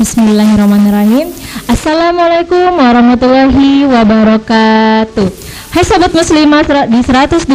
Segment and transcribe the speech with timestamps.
[0.00, 1.28] Bismillahirrahmanirrahim.
[1.68, 5.28] Assalamualaikum warahmatullahi wabarakatuh.
[5.76, 7.46] Hai sahabat muslimah di 102,6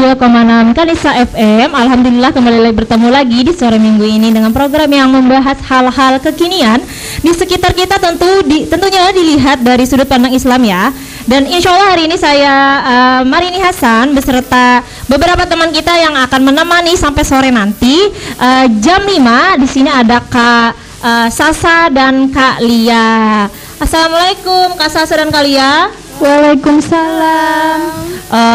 [0.72, 5.60] Kanisa FM Alhamdulillah kembali lagi bertemu lagi di sore minggu ini Dengan program yang membahas
[5.68, 6.80] hal-hal kekinian
[7.20, 10.96] Di sekitar kita tentu di, tentunya dilihat dari sudut pandang Islam ya
[11.28, 12.56] Dan insya Allah hari ini saya
[12.88, 14.80] uh, Marini Hasan beserta
[15.12, 18.00] beberapa teman kita yang akan menemani sampai sore nanti
[18.40, 23.46] uh, Jam 5 di sini ada Kak uh, Sasa dan Kak Lia
[23.78, 27.80] Assalamualaikum Kak Sasa dan Kak Lia Waalaikumsalam.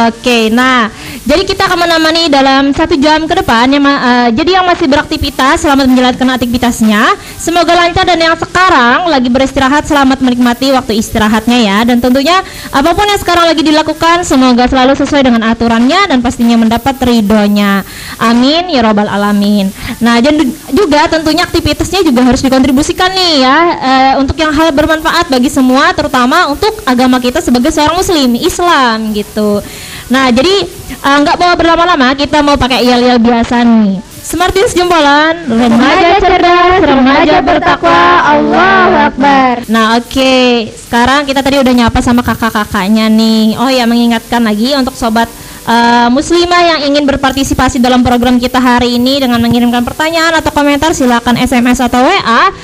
[0.08, 0.88] Oke, nah
[1.30, 5.62] jadi kita akan menemani dalam satu jam ke depan ya, uh, jadi yang masih beraktivitas
[5.62, 7.14] selamat menjalankan aktivitasnya.
[7.38, 11.78] Semoga lancar dan yang sekarang lagi beristirahat selamat menikmati waktu istirahatnya ya.
[11.86, 12.42] Dan tentunya
[12.74, 17.86] apa pun yang sekarang lagi dilakukan semoga selalu sesuai dengan aturannya dan pastinya mendapat ridhonya.
[18.18, 19.70] Amin ya robbal alamin.
[20.02, 20.34] Nah dan
[20.74, 25.94] juga tentunya aktivitasnya juga harus dikontribusikan nih ya uh, untuk yang hal bermanfaat bagi semua,
[25.94, 29.62] terutama untuk agama kita sebagai seorang muslim Islam gitu.
[30.10, 30.66] Nah, jadi
[31.04, 34.10] eh, nggak uh, mau berlama-lama, kita mau pakai yel-yel biasa nih.
[34.20, 39.66] Smartis jempolan, remaja cerdas, remaja bertakwa, Allah Akbar.
[39.66, 40.06] Nah, oke.
[40.06, 40.70] Okay.
[40.70, 43.58] Sekarang kita tadi udah nyapa sama kakak-kakaknya nih.
[43.58, 45.26] Oh ya, mengingatkan lagi untuk sobat
[45.66, 50.92] uh, muslimah yang ingin berpartisipasi dalam program kita hari ini dengan mengirimkan pertanyaan atau komentar
[50.92, 52.54] silakan SMS atau WA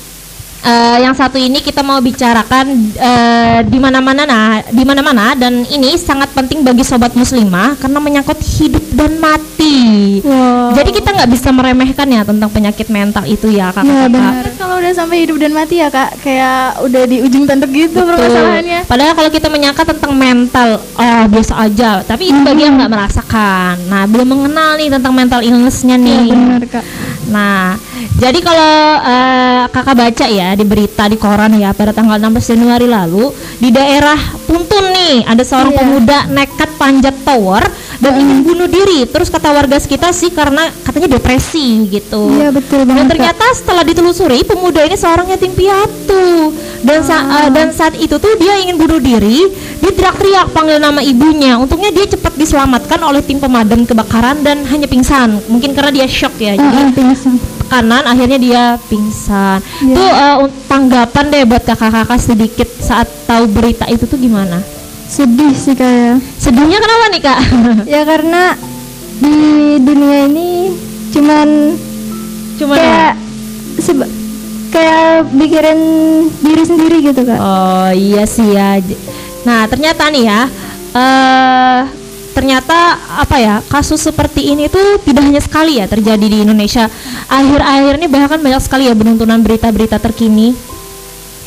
[0.64, 2.66] uh, yang satu ini kita mau bicarakan
[2.96, 8.38] uh, di mana-mana nah di mana-mana dan ini sangat penting bagi sobat muslimah karena menyangkut
[8.40, 10.20] hidup dan mati.
[10.24, 10.76] Wow.
[10.76, 13.84] Jadi kita nggak bisa meremehkan ya tentang penyakit mental itu ya kak.
[13.84, 14.44] Iya benar.
[14.56, 18.88] Kalau udah sampai hidup dan mati ya kak, kayak udah di ujung tanduk gitu permasalahannya.
[18.88, 22.04] Padahal kalau kita menyangka tentang mental, oh biasa aja.
[22.04, 23.74] Tapi itu bagi yang nggak merasakan.
[23.88, 26.28] Nah belum mengenal nih tentang mental illnessnya nih.
[26.28, 26.84] Iya benar kak.
[27.30, 27.78] Nah
[28.20, 32.86] jadi kalau uh, kakak baca ya di berita di koran ya pada tanggal 16 Januari
[32.86, 34.18] lalu di daerah
[34.50, 35.78] Puntun nih ada seorang yeah.
[35.78, 37.62] pemuda nekat panjat tower
[38.02, 38.22] dan hmm.
[38.24, 39.06] ingin bunuh diri.
[39.06, 42.34] Terus kata warga sekitar sih karena katanya depresi gitu.
[42.34, 42.98] Iya betul banget.
[42.98, 46.50] Dan ternyata setelah ditelusuri pemuda ini seorang yatim piatu
[46.82, 50.98] dan sa uh, dan saat itu tuh dia ingin bunuh diri, dia teriak-teriak panggil nama
[50.98, 51.54] ibunya.
[51.54, 55.38] Untungnya dia cepat diselamatkan oleh tim pemadam kebakaran dan hanya pingsan.
[55.46, 56.56] Mungkin karena dia shock ya.
[56.56, 59.62] Uh, jadi pingsan kanan akhirnya dia pingsan.
[59.86, 59.94] Yeah.
[59.94, 60.36] Tuh uh,
[60.66, 64.58] tanggapan deh buat kakak-kakak sedikit saat tahu berita itu tuh gimana?
[65.06, 66.18] Sedih sih kayak.
[66.36, 67.40] Sedihnya kenapa nih kak?
[67.94, 68.58] ya karena
[69.22, 69.36] di
[69.78, 70.74] dunia ini
[71.14, 71.48] cuman
[72.58, 73.12] cuman kayak
[73.78, 74.06] seba
[74.70, 75.80] kayak pikirin
[76.42, 77.38] diri sendiri gitu kak.
[77.38, 78.82] Oh iya sih ya.
[79.46, 80.42] Nah ternyata nih ya.
[80.90, 81.86] Uh,
[82.30, 86.86] ternyata apa ya kasus seperti ini tuh tidak hanya sekali ya terjadi di Indonesia
[87.30, 90.52] akhir-akhir ini bahkan banyak sekali ya penuntunan berita-berita terkini.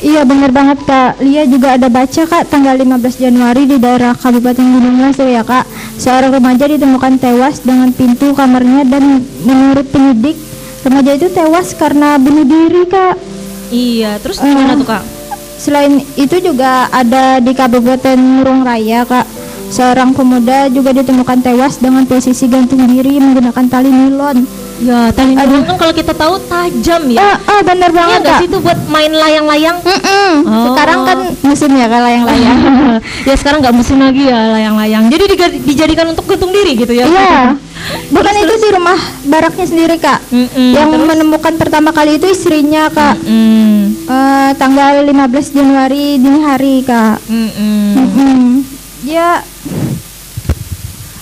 [0.00, 1.20] Iya benar banget kak.
[1.22, 5.64] Lia juga ada baca kak tanggal 15 Januari di daerah Kabupaten Gunung Mas ya kak.
[6.00, 10.36] Seorang remaja ditemukan tewas dengan pintu kamarnya dan menurut penyidik
[10.84, 13.16] Remaja itu tewas karena bunuh diri kak.
[13.72, 15.02] Iya terus gimana uh, tuh kak?
[15.56, 19.24] Selain itu juga ada di Kabupaten Murung Raya kak.
[19.72, 24.44] Seorang pemuda juga ditemukan tewas dengan posisi gantung diri menggunakan tali nilon.
[24.82, 27.22] Ya, tali nilon kan kalau kita tahu tajam ya.
[27.22, 28.20] Ah, ah benar iya banget.
[28.26, 29.78] Iya itu buat main layang-layang.
[29.86, 30.32] Mm -mm.
[30.42, 30.64] Oh.
[30.74, 32.58] Sekarang kan musim ya kalau layang-layang.
[33.28, 35.04] ya sekarang nggak musim lagi ya layang-layang.
[35.14, 35.24] Jadi
[35.62, 37.06] dijadikan untuk gantung diri gitu ya.
[37.06, 37.54] Iya.
[38.14, 38.98] Bukan terus, itu sih rumah
[39.30, 40.18] baraknya sendiri kak.
[40.34, 41.06] Mm -mm, Yang terus?
[41.06, 43.14] menemukan pertama kali itu istrinya kak.
[43.22, 43.78] Mm -mm.
[44.10, 47.22] Uh, tanggal 15 Januari dini hari kak.
[47.30, 47.86] Mm -mm.
[47.94, 48.42] Mm -mm.
[49.06, 49.44] Ya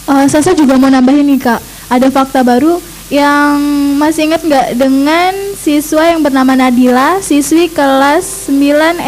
[0.03, 2.83] Uh, Sasa juga mau nambahin nih kak, ada fakta baru
[3.13, 3.61] yang
[4.01, 8.57] masih ingat nggak dengan siswa yang bernama Nadila, siswi kelas 9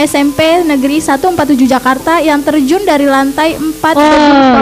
[0.04, 1.32] SMP Negeri 147
[1.64, 4.04] Jakarta yang terjun dari lantai 4 Oh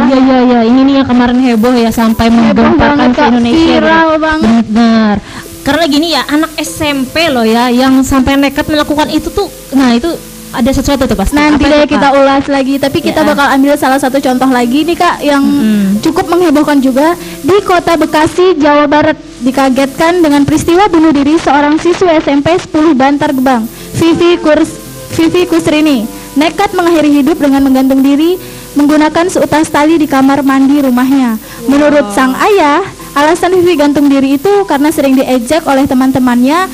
[0.06, 3.22] iya iya iya ini nih yang kemarin heboh ya sampai menggemparkan ke.
[3.34, 3.58] Indonesia.
[3.82, 4.62] Viral banget.
[4.70, 5.16] Benar.
[5.62, 10.06] Karena gini ya anak SMP loh ya yang sampai nekat melakukan itu tuh, nah itu
[10.52, 11.34] ada sesuatu tuh pasti.
[11.34, 13.26] Nanti deh kita ulas lagi, tapi kita Ya.
[13.26, 15.98] bakal ambil salah satu contoh lagi nih Kak yang Mm-mm.
[15.98, 22.14] cukup menghebohkan juga di Kota Bekasi, Jawa Barat dikagetkan dengan peristiwa bunuh diri seorang siswa
[22.22, 23.66] SMP 10 Bantar Gebang,
[23.98, 24.70] Vivi Kurs
[25.12, 26.08] Vivi Kusrini
[26.38, 28.40] nekat mengakhiri hidup dengan menggantung diri
[28.72, 31.36] menggunakan seutas tali di kamar mandi rumahnya.
[31.68, 32.80] Menurut sang ayah,
[33.12, 36.72] alasan Vivi gantung diri itu karena sering diejek oleh teman-temannya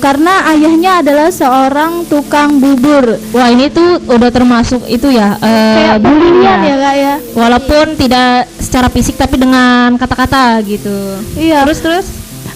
[0.00, 3.20] karena ayahnya adalah seorang tukang bubur.
[3.30, 7.14] Wah ini tuh udah termasuk itu ya eh, Kayak bullying bulian ya kak ya.
[7.36, 11.20] Walaupun tidak secara fisik tapi dengan kata-kata gitu.
[11.36, 11.68] Iya.
[11.68, 12.08] Terus terus.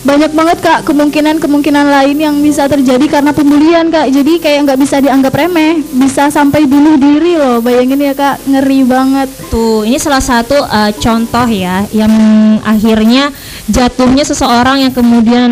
[0.05, 4.12] banyak banget kak kemungkinan-kemungkinan lain yang bisa terjadi karena pembulian kak.
[4.12, 7.64] Jadi kayak nggak bisa dianggap remeh, bisa sampai bunuh diri loh.
[7.64, 9.32] Bayangin ya kak, ngeri banget.
[9.49, 12.12] Tuh, ini salah satu eh, contoh ya yang
[12.61, 13.32] akhirnya
[13.75, 15.50] jatuhnya seseorang yang kemudian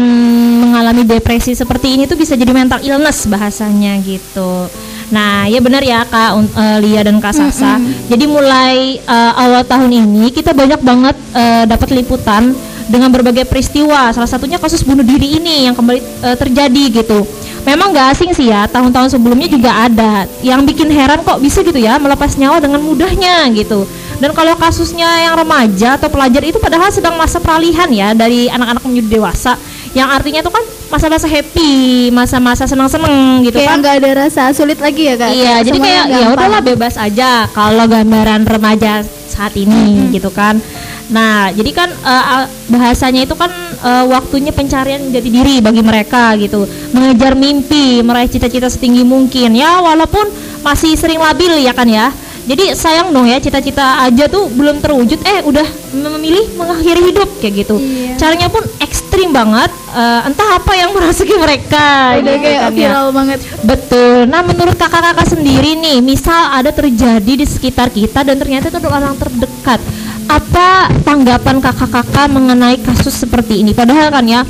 [0.63, 4.71] mengalami depresi seperti ini tuh bisa jadi mental illness bahasanya gitu.
[5.13, 7.77] Nah, ya benar ya Kak eh, Lia dan Kak Sasa.
[8.07, 12.55] Jadi mulai eh, awal tahun ini kita banyak banget eh, dapat liputan
[12.87, 14.15] dengan berbagai peristiwa.
[14.15, 17.27] Salah satunya kasus bunuh diri ini yang kembali eh, terjadi gitu.
[17.63, 20.27] Memang nggak asing sih ya, tahun-tahun sebelumnya juga ada.
[20.43, 23.87] Yang bikin heran kok bisa gitu ya melepas nyawa dengan mudahnya gitu.
[24.23, 28.79] Dan kalau kasusnya yang remaja atau pelajar itu padahal sedang masa peralihan ya dari anak-anak
[28.87, 29.59] menuju dewasa,
[29.99, 30.63] yang artinya itu kan
[30.95, 33.79] masa-masa happy, masa-masa senang-senang gitu Kayak kan.
[33.83, 35.31] nggak ada rasa sulit lagi ya kak.
[35.35, 40.63] Iya, jadi semuanya kayak ya udahlah bebas aja kalau gambaran remaja saat ini gitu kan.
[41.11, 43.51] Nah, jadi kan ah, bahasanya itu kan
[43.83, 46.63] eh, waktunya pencarian jati diri bagi mereka gitu.
[46.95, 49.53] Mengejar mimpi, meraih cita-cita setinggi mungkin.
[49.53, 50.31] Ya, walaupun
[50.63, 52.15] masih sering labil ya kan ya.
[52.53, 55.65] Jadi sayang dong ya cita-cita aja tuh belum terwujud eh udah
[55.97, 57.81] memilih mengakhiri hidup kayak gitu.
[57.81, 58.21] Iya.
[58.21, 59.73] Caranya pun ekstrim banget.
[59.97, 62.21] eh, entah apa yang merasuki mereka.
[62.21, 62.77] Udah gitu kayak kan ya.
[62.77, 63.39] viral banget.
[63.65, 64.29] Betul.
[64.29, 69.17] Nah, menurut kakak-kakak sendiri nih, misal ada terjadi di sekitar kita dan ternyata itu orang
[69.17, 69.81] terdekat.
[70.29, 73.73] Apa tanggapan kakak-kakak mengenai kasus seperti ini?
[73.73, 74.45] Padahal kan ya,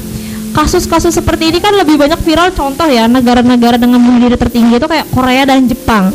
[0.50, 4.86] kasus-kasus seperti ini kan lebih banyak viral contoh ya negara-negara dengan bunuh diri tertinggi itu
[4.90, 6.10] kayak Korea dan Jepang.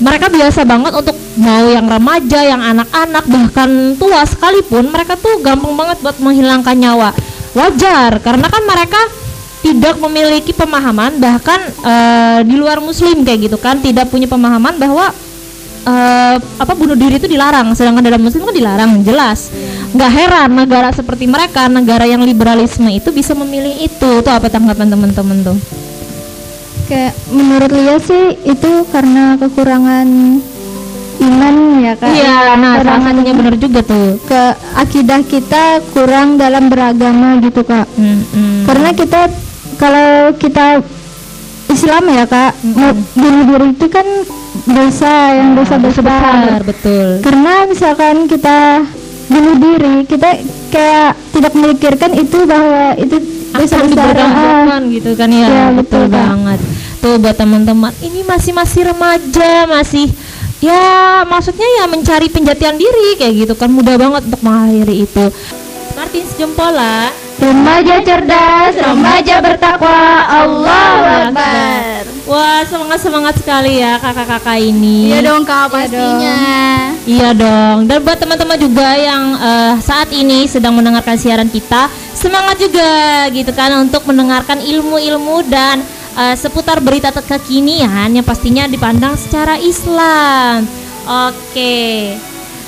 [0.00, 3.70] Mereka biasa banget untuk mau yang remaja, yang anak-anak, bahkan
[4.00, 7.12] tua sekalipun mereka tuh gampang banget buat menghilangkan nyawa.
[7.52, 9.00] Wajar karena kan mereka
[9.60, 15.12] tidak memiliki pemahaman bahkan eh, di luar muslim kayak gitu kan tidak punya pemahaman bahwa
[15.84, 17.76] eh, apa bunuh diri itu dilarang.
[17.76, 19.52] Sedangkan dalam muslim kan dilarang jelas.
[19.92, 24.10] Nggak heran negara seperti mereka negara yang liberalisme itu bisa memilih itu.
[24.24, 25.79] Tuh apa tanggapan teman-teman tuh
[26.90, 30.08] Kayak menurut Lia sih itu karena kekurangan
[31.20, 31.54] iman
[31.84, 32.10] ya kak.
[32.10, 34.42] iya nah salah satunya benar juga tuh ke
[34.74, 35.64] akidah kita
[35.94, 37.86] kurang dalam beragama gitu kak.
[37.94, 38.66] Mm-mm.
[38.66, 39.30] Karena kita
[39.78, 40.82] kalau kita
[41.70, 42.58] Islam ya kak,
[43.14, 44.06] bunuh diri itu kan
[44.66, 46.02] dosa yang dosa besar.
[46.02, 48.82] besar betul Karena misalkan kita
[49.30, 50.42] bunuh diri, kita
[50.74, 53.16] kayak tidak memikirkan itu bahwa itu
[53.54, 54.14] dosa akan besar.
[54.18, 56.26] Ah, gitu kan ya, Ya, betul, betul, Kak.
[56.26, 56.60] banget
[57.00, 57.90] tuh buat teman-teman.
[58.04, 60.12] Ini masih masih remaja masih
[60.60, 63.72] ya maksudnya ya mencari penjatian diri kayak gitu kan.
[63.72, 65.24] Mudah banget untuk mengakhiri itu.
[65.96, 67.10] Martin Jempola
[67.40, 72.04] Remaja cerdas, remaja bertakwa, Allahu Akbar.
[72.28, 75.08] Wah semangat semangat sekali ya kakak-kakak ini.
[75.08, 76.36] Iya dong kak pastinya.
[77.08, 77.88] Iya dong.
[77.88, 82.92] Dan buat teman-teman juga yang eh, saat ini sedang mendengarkan siaran kita, semangat juga
[83.32, 85.80] gitu kan untuk mendengarkan ilmu-ilmu dan
[86.16, 90.64] eh, seputar berita kekinian yang pastinya dipandang secara Islam.
[91.28, 92.14] Oke.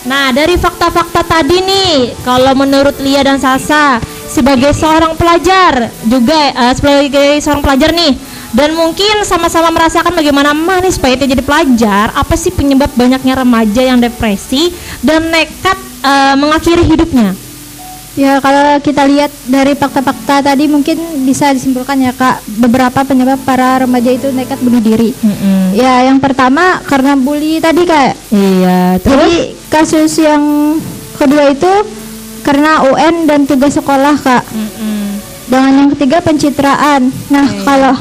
[0.02, 6.74] Nah, dari fakta-fakta tadi nih, kalau menurut Lia dan Sasa sebagai seorang pelajar juga eh,
[6.74, 8.18] sebagai seorang pelajar nih
[8.52, 13.96] dan mungkin sama-sama merasakan bagaimana manis pahitnya jadi pelajar, apa sih penyebab banyaknya remaja yang
[14.02, 17.51] depresi dan nekat eh, mengakhiri hidupnya?
[18.12, 23.80] Ya kalau kita lihat dari fakta-fakta tadi mungkin bisa disimpulkan ya kak beberapa penyebab para
[23.80, 25.16] remaja itu nekat bunuh diri.
[25.72, 28.12] Ya yang pertama karena bully tadi kak.
[28.28, 29.36] Iya, terus Jadi
[29.72, 30.76] kasus yang
[31.16, 31.72] kedua itu
[32.44, 34.44] karena UN dan tugas sekolah kak.
[34.44, 35.16] Mm-mm.
[35.48, 37.08] Dan yang ketiga pencitraan.
[37.32, 37.96] Nah kalau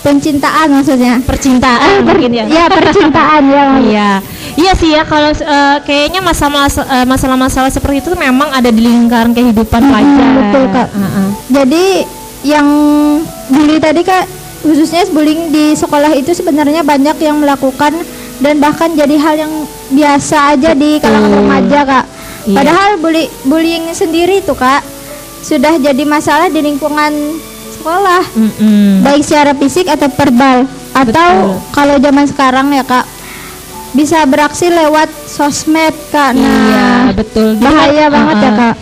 [0.00, 1.20] pencintaan maksudnya.
[1.22, 2.44] percintaan mungkin ya.
[2.48, 3.64] Ya percintaan ya.
[3.90, 4.10] Iya,
[4.56, 8.80] iya sih ya kalau eh, kayaknya masalah eh, masalah-masalah seperti itu tuh memang ada di
[8.80, 10.28] lingkaran kehidupan Mm-mm, pelajar.
[10.36, 10.88] betul, Kak.
[10.90, 11.28] Heeh.
[11.50, 11.86] Jadi
[12.40, 12.66] yang
[13.52, 14.24] bully tadi kak
[14.64, 17.92] khususnya bullying di sekolah itu sebenarnya banyak yang melakukan
[18.40, 19.52] dan bahkan jadi hal yang
[19.92, 22.04] biasa aja di kalangan remaja kak.
[22.48, 22.56] Iya.
[22.56, 24.80] Padahal bully bullying sendiri itu kak
[25.40, 27.12] sudah jadi masalah di lingkungan
[27.80, 29.00] sekolah Mm-mm.
[29.00, 31.72] baik secara fisik atau verbal atau Betul.
[31.72, 33.08] kalau zaman sekarang ya kak
[33.90, 36.30] bisa beraksi lewat sosmed kak.
[36.38, 38.58] Nah, iya betul Jadi bahaya banget ya uh-uh.
[38.60, 38.74] kak.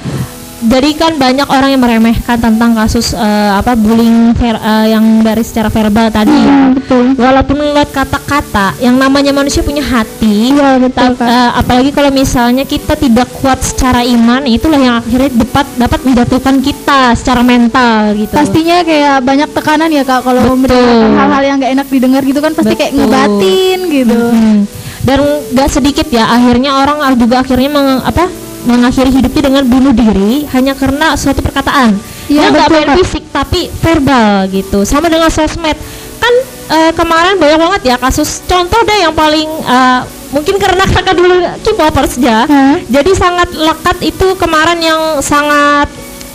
[0.69, 5.41] Jadi kan banyak orang yang meremehkan tentang kasus eh, apa bullying ver- eh, yang dari
[5.41, 6.53] secara verbal tadi ya.
[6.53, 7.05] Hmm, betul.
[7.17, 10.53] Walaupun lewat kata-kata, yang namanya manusia punya hati.
[10.53, 11.27] Iya betul ta- kak.
[11.27, 16.57] eh, apalagi kalau misalnya kita tidak kuat secara iman, itulah yang akhirnya dapat dapat menjatuhkan
[16.61, 18.35] kita secara mental gitu.
[18.37, 20.69] Pastinya kayak banyak tekanan ya kak kalau Betul.
[20.69, 23.01] mendengarkan hal-hal yang gak enak didengar gitu kan pasti kayak Betul.
[23.09, 24.21] ngebatin gitu.
[24.21, 24.57] Mm-mm.
[25.01, 25.19] Dan
[25.57, 28.29] gak sedikit ya, akhirnya orang juga akhirnya meng- apa
[28.65, 31.95] mengakhiri hidupnya dengan bunuh diri hanya karena suatu perkataan.
[32.27, 34.83] Yang nggak betul, main fisik tapi verbal gitu.
[34.83, 35.77] Sama dengan sosmed.
[36.19, 36.35] Kan
[36.69, 41.35] eh, kemarin banyak banget ya kasus contoh deh yang paling eh, mungkin karena kakak dulu
[41.63, 42.45] K-popers ya.
[42.45, 42.77] Hah?
[42.85, 45.89] Jadi sangat lekat itu kemarin yang sangat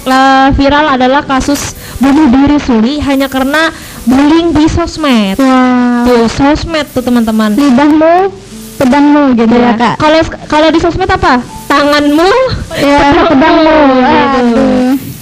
[0.04, 3.70] eh, viral adalah kasus bunuh diri Suli hanya karena
[4.04, 5.38] bullying di sosmed.
[5.38, 7.54] Wah, Tuh, sosmed tuh teman-teman.
[7.54, 8.34] lidahmu
[8.74, 9.72] pedangmu gitu ya Iya.
[9.78, 9.96] kak.
[10.02, 11.38] Kalau kalau di sosmed apa?
[11.74, 12.32] Tanganmu.
[12.78, 13.78] Ya pedangmu.
[13.98, 14.66] Gitu.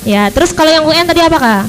[0.03, 1.63] Ya, terus kalau yang UN tadi apa kak?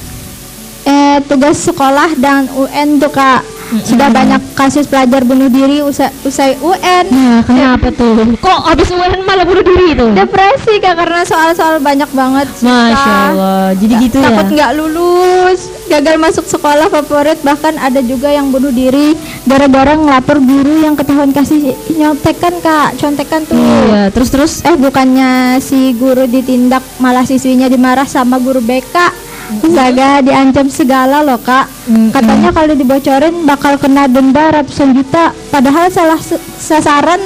[0.83, 6.61] Eh tugas sekolah dan UN tuh kak sudah banyak kasus pelajar bunuh diri usai, usai
[6.61, 7.05] UN.
[7.09, 8.37] Nah, kenapa tuh?
[8.37, 10.07] Kok habis UN malah bunuh diri itu?
[10.12, 12.47] Depresi kak karena soal-soal banyak banget.
[12.52, 12.93] susah.
[12.93, 14.26] Masya Allah, jadi gitu ya?
[14.29, 19.17] Takut nggak lulus, gagal masuk sekolah favorit bahkan ada juga yang bunuh diri
[19.49, 23.57] gara-gara ngelapor guru yang ketahuan kasih nyontekan kak, contekan tuh.
[23.57, 24.52] Iya, terus terus.
[24.62, 29.22] Eh bukannya si guru ditindak malah siswinya dimarah sama guru BK.
[29.54, 31.68] Astaga diancam segala loh kak.
[32.11, 35.30] Katanya kalau dibocorin bakal kena denda ratusan juta.
[35.49, 36.16] Padahal salah
[36.56, 37.21] sasaran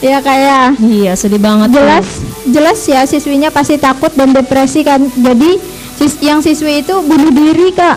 [0.00, 1.70] ya kayak Iya, sedih banget.
[1.70, 1.78] tuh.
[1.78, 2.06] jelas
[2.44, 4.98] jelas ya siswinya pasti takut dan depresi kan.
[5.00, 5.56] Jadi
[5.94, 7.96] sis- yang siswi itu bunuh diri kak.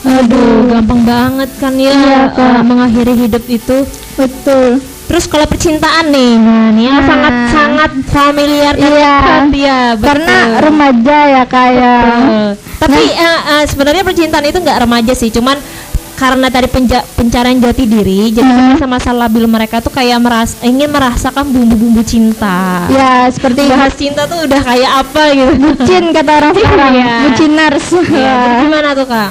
[0.00, 2.40] Aduh, gampang banget kan ya Iya, Kak.
[2.56, 3.84] eh, mengakhiri hidup itu.
[4.16, 4.80] Betul.
[5.10, 7.04] Terus kalau percintaan nih, nah ini yang Nah.
[7.04, 9.14] sangat sangat familiar dan Iya.
[9.18, 10.06] dekat, ya, betul.
[10.06, 12.00] Karena remaja ya kayak.
[12.00, 12.46] Betul.
[12.78, 15.58] Tapi eh, eh, sebenarnya percintaan itu nggak remaja sih, cuman
[16.14, 18.66] karena tadi penja- pencarian jati diri, jadi Hmm.
[18.70, 22.86] masa-masa labil mereka tuh kayak meras ingin merasakan bumbu-bumbu cinta.
[22.86, 25.52] Ya seperti Bahas cinta tuh udah kayak apa gitu.
[25.58, 26.92] bucin kata orang sekarang.
[26.94, 27.14] Iya.
[27.26, 27.86] Buciners.
[28.06, 29.30] Iya, terus gimana tuh kak?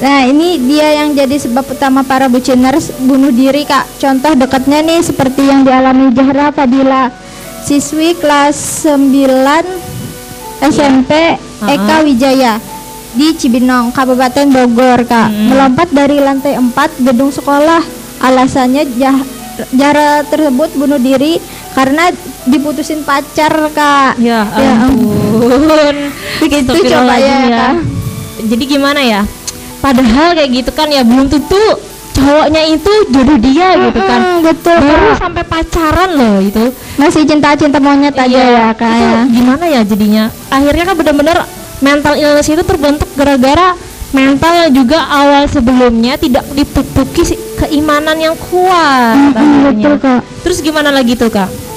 [0.00, 3.84] Nah ini dia yang jadi sebab utama para buciners bunuh diri kak.
[3.96, 7.12] Contoh dekatnya nih seperti yang dialami Zahra Fadila
[7.60, 8.56] Siswi kelas
[8.88, 9.12] 9
[10.62, 12.56] SMP Eka Wijaya
[13.10, 15.28] Di Cibinong, Kabupaten Bogor kak.
[15.28, 17.82] Melompat dari lantai 4 gedung sekolah.
[18.20, 19.26] Alasannya jah-
[19.68, 21.36] Zahra tersebut bunuh diri
[21.72, 22.08] karena
[22.46, 24.16] diputusin pacar kak.
[24.16, 25.96] Ya Ya ampun.
[26.40, 27.74] Begitu coba ya, Astagfirullahaladzim Kak.
[28.40, 29.20] Jadi gimana ya?
[29.80, 31.64] Padahal kayak gitu kan ya belum tentu
[32.12, 34.20] cowoknya itu jodoh dia gitu kan.
[34.44, 36.64] Betul Baru kak sampai pacaran loh itu.
[37.00, 40.24] Masih cinta-cinta monyet aja ya kak itu ya gimana ya jadinya?
[40.52, 41.38] Akhirnya kan benar-benar
[41.80, 43.72] mental illness itu terbentuk gara-gara
[44.10, 49.14] mental juga awal sebelumnya tidak dipupuki keimanan yang kuat.
[49.16, 49.70] Mm, akhirnya.
[49.70, 50.20] betul, Kak.
[50.42, 51.69] Terus gimana lagi tuh kak?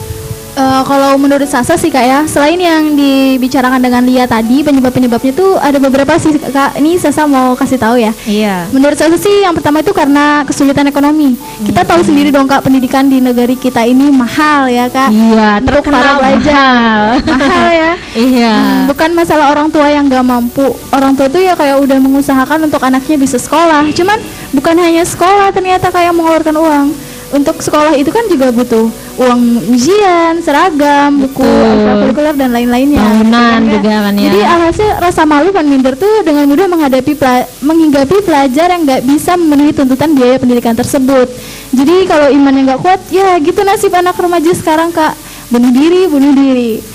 [0.53, 5.57] Eh, kalau menurut Sasa sih kak ya, selain yang dibicarakan dengan Lia tadi penyebab-penyebabnya tuh
[5.57, 6.77] ada beberapa sih kak.
[6.77, 8.13] Ini Sasa mau kasih tahu ya.
[8.29, 8.69] Iya.
[8.69, 11.33] Menurut saya sih yang pertama itu karena kesulitan ekonomi.
[11.65, 15.10] Kita tahu sendiri dong kak pendidikan di negeri kita ini mahal ya kak.
[15.10, 17.01] Iya, Untuk terkenal para mahal.
[17.25, 17.91] mahal ya.
[18.13, 18.53] Iya.
[18.53, 20.69] Hmm, bukan masalah orang tua yang gak mampu.
[20.93, 23.89] Orang tua tuh ya kayak udah mengusahakan untuk anaknya bisa sekolah.
[23.89, 24.22] Cuman
[24.53, 26.88] bukan hanya sekolah ternyata kayak mengeluarkan uang.
[27.33, 33.01] Untuk sekolah itu kan juga butuh uang ujian, seragam, buku, ekstrakurikuler dan lain-lainnya.
[33.01, 34.23] Bangunan Gitu kan, juga kan ya.
[34.29, 39.01] Jadi alhasil rasa malu Van Minder tuh dengan mudah menghadapi pela- menghinggapi pelajar yang nggak
[39.01, 41.25] bisa memenuhi tuntutan biaya pendidikan tersebut.
[41.73, 45.17] Jadi kalau imannya nggak kuat, ya gitu nasib anak remaja sekarang kak,
[45.49, 46.85] bunuh diri, bunuh diri.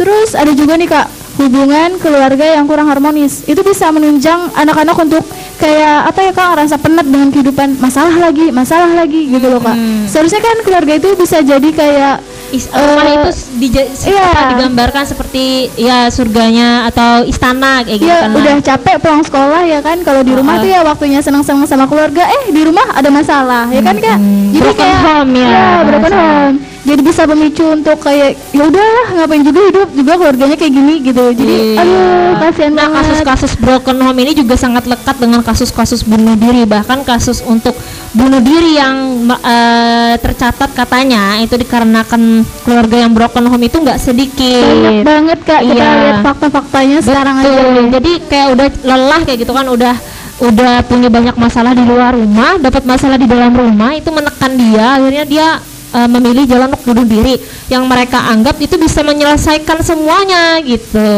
[0.00, 3.42] Terus ada juga nih kak hubungan keluarga yang kurang harmonis.
[3.42, 5.22] Itu bisa menunjang anak-anak untuk
[5.56, 7.78] kayak apa ya kak ngerasa penat dengan kehidupan.
[7.78, 9.76] Masalah lagi masalah lagi gitu loh kak.
[10.04, 12.16] Seharusnya kan keluarga itu bisa jadi kayak
[12.48, 14.56] Is, Eh, rumah itu s- dija- s- iya.
[14.56, 19.78] digambarkan seperti ya surganya atau istana kayak gitu ya kan udah capek pulang sekolah ya
[19.78, 20.00] kan?
[20.00, 20.62] Kalau di rumah Ah.
[20.64, 22.24] tuh ya waktunya senang-senang sama keluarga.
[22.24, 24.16] Eh di rumah ada masalah ya kan kak?
[24.16, 26.24] Hmm, jadi broken kayak home ya, broken bahasanya.
[26.40, 26.56] home
[26.88, 31.24] jadi bisa memicu untuk kayak ya udahlah ngapain juga hidup juga keluarganya kayak gini gitu
[31.30, 31.80] jadi Iya.
[31.84, 32.08] aduh
[32.40, 36.62] kasihan Nah, banget kasus-kasus broken home ini juga sangat lekat dengan kasus-kasus bunuh diri.
[36.62, 37.74] Bahkan kasus untuk
[38.12, 38.96] bunuh diri yang
[39.28, 44.64] eh, tercatat katanya itu dikarenakan keluarga yang broken home itu nggak sedikit.
[44.64, 45.98] banyak banget kak kita Iya.
[45.98, 47.60] lihat fakta-faktanya sekarang aja.
[47.90, 49.94] Jadi kayak udah lelah kayak gitu kan udah
[50.38, 54.86] udah punya banyak masalah di luar rumah, dapat masalah di dalam rumah itu menekan dia,
[54.94, 55.48] akhirnya dia
[55.90, 57.34] eh, memilih jalan untuk bunuh diri
[57.66, 61.10] yang mereka anggap itu bisa menyelesaikan semuanya gitu.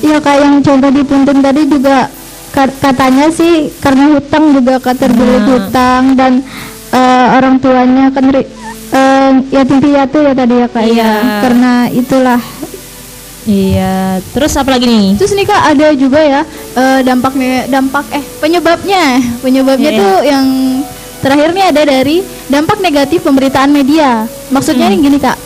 [0.00, 2.10] Iya kak yang contoh di Puntun tadi juga
[2.50, 5.50] ka- katanya sih karena hutang juga kak terbelit Nah.
[5.52, 6.32] hutang dan
[6.90, 11.00] eh, orang tuanya kan eh, yatim piatu ya tadi ya kak Iya.
[11.06, 12.40] ya karena itulah
[13.42, 15.18] Iya, terus apa lagi nih?
[15.18, 16.40] Terus nih kak ada juga ya
[16.72, 19.98] eh, dampaknya dampak eh penyebabnya penyebabnya Iya.
[19.98, 20.46] tuh yang
[21.22, 22.16] terakhir nih ada dari
[22.50, 24.26] dampak negatif pemberitaan media.
[24.50, 25.00] Maksudnya Hmm.
[25.00, 25.38] gini kak,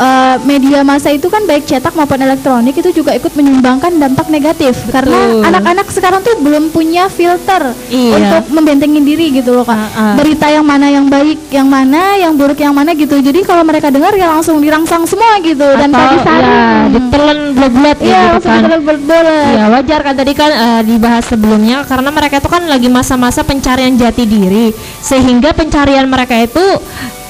[0.00, 4.74] eh, media massa itu kan baik cetak maupun elektronik itu juga ikut menyumbangkan dampak negatif
[4.88, 8.16] karena anak-anak sekarang tuh belum punya filter Iya.
[8.16, 9.76] untuk membentengin diri gitu loh kak.
[9.76, 10.14] Ah, ah.
[10.16, 13.18] Berita yang mana yang baik, yang mana yang buruk, yang mana gitu.
[13.18, 17.98] Jadi kalau mereka dengar ya langsung dirangsang semua gitu dan Atau, tadi ya, ditelan bulat-bulat
[18.00, 18.60] ya, Iya, gitu kan.
[18.64, 19.48] ditelan-bulat.
[19.50, 23.94] Ya wajar kan tadi kan eh, dibahas sebelumnya karena mereka itu kan lagi masa-masa pencarian
[23.98, 24.70] jati diri
[25.02, 26.62] sehingga pencarian mereka itu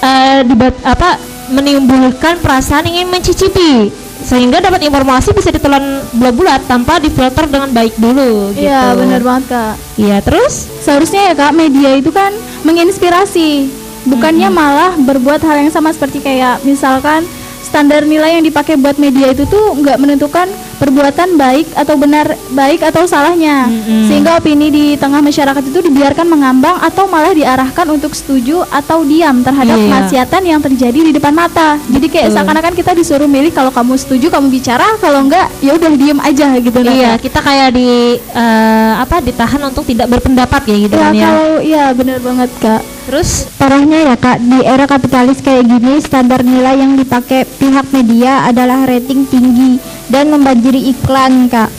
[0.01, 1.17] eh, dibat apa
[1.51, 3.91] menimbulkan perasaan ingin mencicipi
[4.21, 8.69] sehingga dapat informasi bisa ditelan bulat-bulat tanpa difilter dengan baik dulu gitu.
[8.69, 9.75] Iya, benar banget kak.
[9.97, 12.33] Iya, terus Seharusnya ya kak media itu kan
[12.65, 13.69] menginspirasi,
[14.09, 17.25] bukannya malah berbuat hal yang sama seperti kayak misalkan
[17.65, 20.49] standar nilai yang dipakai buat media itu tuh nggak menentukan
[20.81, 24.09] perbuatan baik atau benar baik atau salahnya, Mm-mm.
[24.09, 29.41] sehingga opini di tengah masyarakat itu dibiarkan mengambang atau malah diarahkan untuk setuju atau diam
[29.41, 29.85] terhadap Iya.
[29.85, 31.77] kemaksiatan yang terjadi di depan mata.
[31.85, 32.37] Jadi kayak Betul.
[32.41, 36.47] seakan-akan kita disuruh milih kalau kamu setuju kamu bicara, kalau enggak ya udah diem aja
[36.57, 36.79] gitu.
[36.81, 37.23] iya Kak.
[37.23, 41.27] kita kayak di eh, apa ditahan untuk tidak berpendapat ya gitu Ya kan ya.
[41.27, 42.81] kalau iya benar banget kak.
[43.01, 48.47] Terus Parahnya ya kak, di era kapitalis kayak gini standar nilai yang dipakai pihak media
[48.47, 51.71] adalah rating tinggi dan membanjiri iklan kak.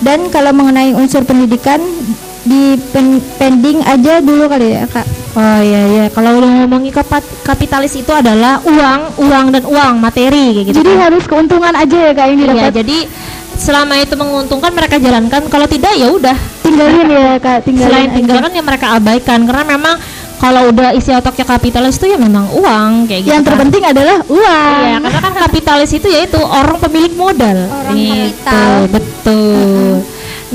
[0.00, 1.76] Dan kalau mengenai unsur pendidikan
[2.40, 5.04] di pen- pending aja dulu kali ya kak.
[5.30, 6.90] Oh iya iya, kalau udah ngomongin
[7.44, 10.76] kapitalis itu adalah uang, uang dan uang, materi kayak gitu.
[10.82, 11.02] Jadi kan.
[11.06, 12.72] harus keuntungan aja ya kak yang Iya, didapat.
[12.82, 12.98] jadi
[13.54, 16.34] selama itu menguntungkan mereka jalankan, kalau tidak ya udah.
[16.66, 17.90] tinggalin ya kak, tinggalin.
[17.92, 18.16] Selain aja.
[18.16, 19.94] tinggalkan ya mereka abaikan karena memang
[20.40, 23.32] kalau udah isi otaknya kapitalis itu ya memang uang kayak gitu.
[23.36, 23.48] yang kan.
[23.52, 24.80] terpenting adalah uang.
[24.80, 27.68] Iya, karena kan kapitalis itu yaitu orang pemilik modal.
[27.68, 28.72] Orang Gitu, kapital.
[28.88, 29.92] Betul.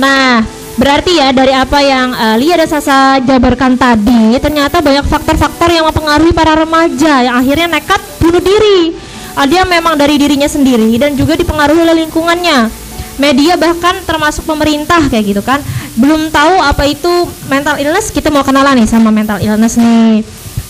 [0.02, 0.42] Nah,
[0.76, 5.86] berarti ya dari apa yang eh, Lia dan Sasa jabarkan tadi, ternyata banyak faktor-faktor yang
[5.86, 8.98] mempengaruhi para remaja yang akhirnya nekat bunuh diri.
[9.38, 12.88] Ada yang memang dari dirinya sendiri dan juga dipengaruhi oleh lingkungannya.
[13.16, 15.64] Media bahkan termasuk pemerintah kayak gitu kan
[15.96, 17.12] belum tahu apa itu
[17.48, 20.22] mental illness kita mau kenalan nih sama mental illness nih.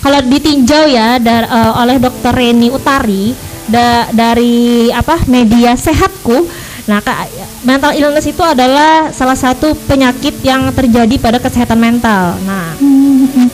[0.06, 3.34] Kalau ditinjau ya dar- eh, oleh dokter Reni Utari
[3.66, 6.46] da- dari apa media sehatku.
[6.86, 7.26] Nah Kak,
[7.66, 12.38] mental illness itu adalah salah satu penyakit yang terjadi pada kesehatan mental.
[12.46, 12.78] Nah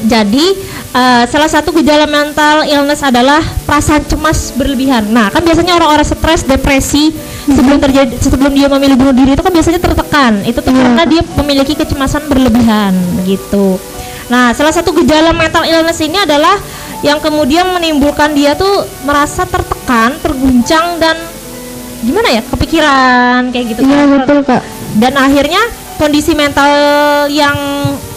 [0.03, 0.45] jadi
[0.91, 6.43] eh, salah satu gejala mental illness adalah perasaan cemas berlebihan nah kan biasanya orang-orang stres
[6.47, 7.15] depresi
[7.47, 11.21] sebelum terjadi sebelum dia memilih bunuh diri itu kan biasanya tertekan itu tuh karena dia
[11.39, 12.93] memiliki kecemasan berlebihan
[13.25, 13.79] gitu
[14.31, 16.55] Nah, salah satu gejala mental illness ini adalah
[17.03, 21.19] yang kemudian menimbulkan dia tuh merasa tertekan, terguncang dan
[21.99, 23.83] gimana ya, kepikiran kayak gitu.
[23.83, 24.07] Iya kan.
[24.15, 24.63] betul kak.
[24.95, 25.59] Dan akhirnya
[25.99, 26.71] kondisi mental
[27.27, 27.59] yang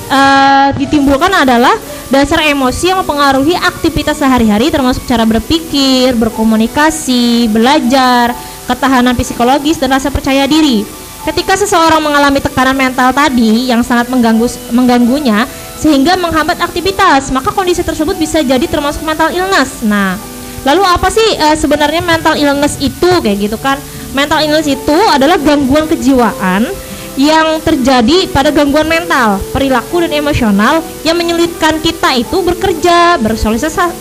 [0.07, 1.75] eh, ditimbulkan adalah
[2.13, 8.37] dasar emosi yang mempengaruhi aktivitas sehari-hari termasuk cara berpikir, berkomunikasi, belajar,
[8.69, 10.85] ketahanan psikologis dan rasa percaya diri.
[11.25, 14.45] Ketika seseorang mengalami tekanan mental tadi yang sangat mengganggu
[14.77, 15.49] mengganggunya
[15.81, 19.81] sehingga menghambat aktivitas, maka kondisi tersebut bisa jadi termasuk mental illness.
[19.81, 20.21] Nah,
[20.69, 23.81] lalu apa sih eh, sebenarnya mental illness itu kayak gitu kan?
[24.13, 26.69] Mental illness itu adalah gangguan kejiwaan
[27.15, 33.95] yang terjadi pada gangguan mental, perilaku dan emosional yang menyulitkan kita itu bekerja, bersosialisasi,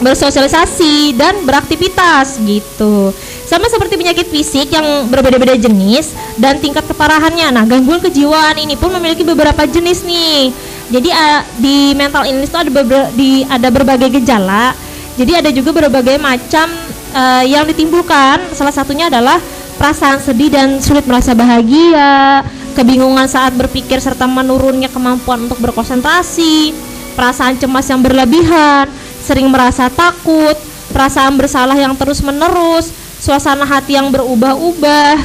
[0.00, 3.12] bersosialisasi dan beraktivitas gitu.
[3.46, 7.54] Sama seperti penyakit fisik yang berbeda-beda jenis dan tingkat keparahannya.
[7.54, 10.50] Nah, gangguan kejiwaan ini pun memiliki beberapa jenis nih.
[10.90, 14.74] Jadi eh, di mental illness itu ada beber- di ada berbagai gejala.
[15.16, 16.66] Jadi ada juga berbagai macam
[17.14, 18.50] eh, yang ditimbulkan.
[18.56, 19.38] Salah satunya adalah
[19.76, 22.42] perasaan sedih dan sulit merasa bahagia,
[22.76, 26.72] kebingungan saat berpikir serta menurunnya kemampuan untuk berkonsentrasi,
[27.16, 28.88] perasaan cemas yang berlebihan,
[29.24, 30.56] sering merasa takut,
[30.92, 35.20] perasaan bersalah yang terus-menerus, suasana hati yang berubah-ubah,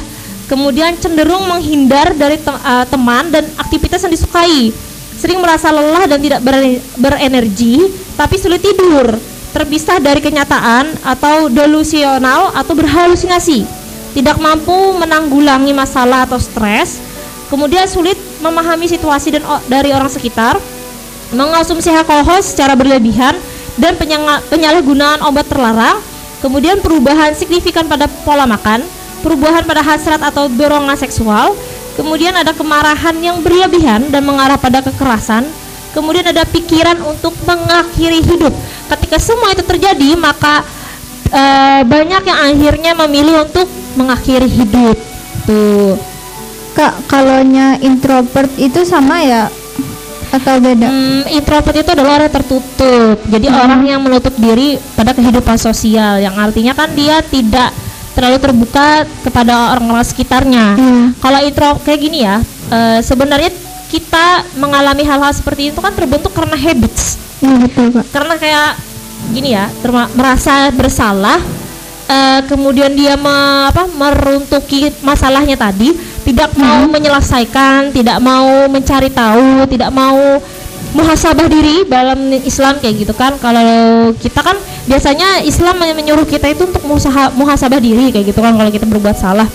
[0.48, 4.72] kemudian cenderung menghindar dari te- uh, teman dan aktivitas yang disukai,
[5.16, 9.16] sering merasa lelah dan tidak ber- berenergi, tapi sulit tidur,
[9.52, 13.81] terpisah dari kenyataan atau delusional atau berhalusinasi,
[14.12, 17.00] tidak mampu menanggulangi masalah atau stres,
[17.48, 20.60] kemudian sulit memahami situasi dan dari orang sekitar,
[21.32, 23.32] mengonsumsi alkohol secara berlebihan
[23.80, 23.96] dan
[24.52, 25.96] penyalahgunaan obat terlarang,
[26.44, 28.84] kemudian perubahan signifikan pada pola makan,
[29.24, 31.56] perubahan pada hasrat atau dorongan seksual,
[31.96, 35.48] kemudian ada kemarahan yang berlebihan dan mengarah pada kekerasan,
[35.96, 38.52] kemudian ada pikiran untuk mengakhiri hidup.
[38.92, 40.60] Ketika semua itu terjadi, maka
[41.32, 43.64] eh, banyak yang akhirnya memilih untuk
[43.98, 44.96] mengakhiri hidup.
[45.46, 45.96] Tuh.
[46.72, 49.52] Kak, kalaunya introvert itu sama ya
[50.32, 50.88] atau beda?
[50.88, 53.20] Hmm, introvert itu adalah orang tertutup.
[53.28, 57.68] Jadi orang yang menutup diri pada kehidupan sosial, yang artinya kan dia tidak
[58.16, 60.66] terlalu terbuka kepada orang-orang sekitarnya.
[60.76, 61.06] Hmm.
[61.20, 62.40] Kalau intro kayak gini ya,
[62.72, 63.52] eh, sebenarnya
[63.92, 67.20] kita mengalami hal-hal seperti itu kan terbentuk karena habits.
[67.44, 68.00] Iya betul.
[68.08, 68.70] Karena kayak
[69.36, 69.68] gini ya,
[70.16, 71.36] merasa bersalah,
[72.08, 79.66] eh, kemudian dia me- apa, meruntuki masalahnya tadi, tidak mau menyelesaikan, tidak mau mencari tahu,
[79.66, 80.38] tidak mau
[80.92, 83.34] muhasabah diri dalam Islam kayak gitu kan.
[83.40, 88.40] Kalau kita kan biasanya Islam men- menyuruh kita itu untuk musaha- muhasabah diri kayak gitu
[88.44, 89.48] kan kalau kita berbuat salah.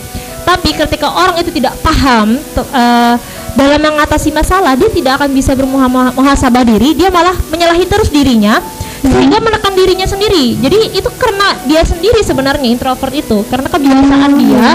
[0.47, 3.15] Tapi ketika orang itu tidak paham eh,
[3.57, 8.61] dalam mengatasi masalah, dia tidak akan bisa bermuhasabah diri, dia malah menyalahi terus dirinya
[9.01, 10.57] sehingga menekan dirinya sendiri.
[10.57, 14.67] Jadi itu karena dia sendiri sebenarnya introvert itu, karena kebiasaan dia,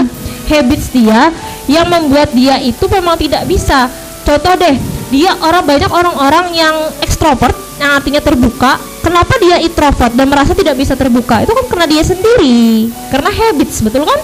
[0.47, 1.31] habits dia
[1.67, 3.87] yang membuat dia itu memang tidak bisa.
[4.23, 4.75] Contoh deh,
[5.11, 8.79] dia orang banyak orang-orang yang ekstrovert yang artinya terbuka.
[9.03, 11.43] Kenapa dia introvert dan merasa tidak bisa terbuka?
[11.43, 14.19] Itu kan karena dia sendiri, karena habits, betul kan?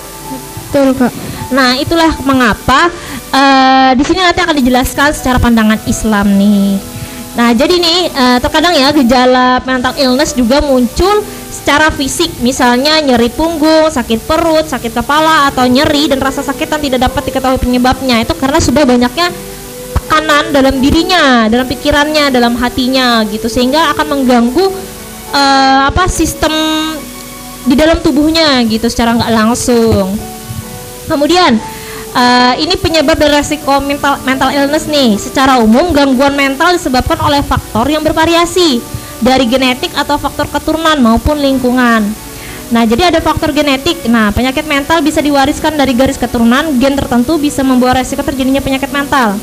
[0.69, 1.13] Betul kak.
[1.49, 2.93] Nah, itulah mengapa
[3.33, 6.98] eh, di sini nanti akan dijelaskan secara pandangan Islam nih.
[7.37, 13.29] Nah, jadi nih eh, terkadang ya gejala mental illness juga muncul secara fisik, misalnya nyeri
[13.29, 18.25] punggung, sakit perut, sakit kepala atau nyeri dan rasa sakit yang tidak dapat diketahui penyebabnya.
[18.25, 19.29] Itu karena sudah banyaknya
[19.93, 24.65] tekanan dalam dirinya, dalam pikirannya, dalam hatinya gitu sehingga akan mengganggu
[25.33, 26.53] eh, apa sistem
[27.69, 30.17] di dalam tubuhnya gitu secara nggak langsung.
[31.05, 31.61] Kemudian
[32.15, 35.17] eh, ini penyebab dan resiko mental mental illness nih.
[35.19, 38.80] Secara umum gangguan mental disebabkan oleh faktor yang bervariasi
[39.19, 42.08] dari genetik atau faktor keturunan maupun lingkungan.
[42.69, 44.06] Nah, jadi ada faktor genetik.
[44.06, 48.93] Nah, penyakit mental bisa diwariskan dari garis keturunan, gen tertentu bisa membawa resiko terjadinya penyakit
[48.93, 49.41] mental.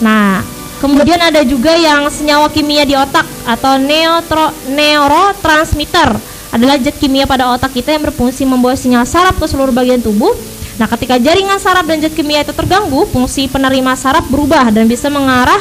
[0.00, 0.40] Nah,
[0.80, 6.16] kemudian ada juga yang senyawa kimia di otak atau neutro, neurotransmitter
[6.48, 10.32] adalah zat kimia pada otak kita yang berfungsi membawa sinyal saraf ke seluruh bagian tubuh.
[10.78, 15.10] Nah, ketika jaringan saraf dan zat kimia itu terganggu, fungsi penerima saraf berubah dan bisa
[15.10, 15.58] mengarah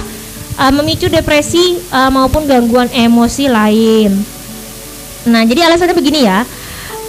[0.62, 4.14] uh, memicu depresi uh, maupun gangguan emosi lain.
[5.26, 6.46] Nah, jadi alasannya begini ya.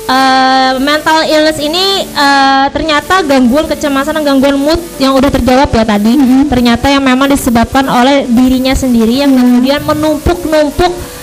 [0.09, 5.85] Uh, mental illness ini uh, ternyata gangguan kecemasan dan gangguan mood yang udah terjawab ya
[5.85, 6.17] tadi.
[6.49, 11.18] Ternyata yang memang disebabkan oleh dirinya sendiri yang kemudian menumpuk-numpuk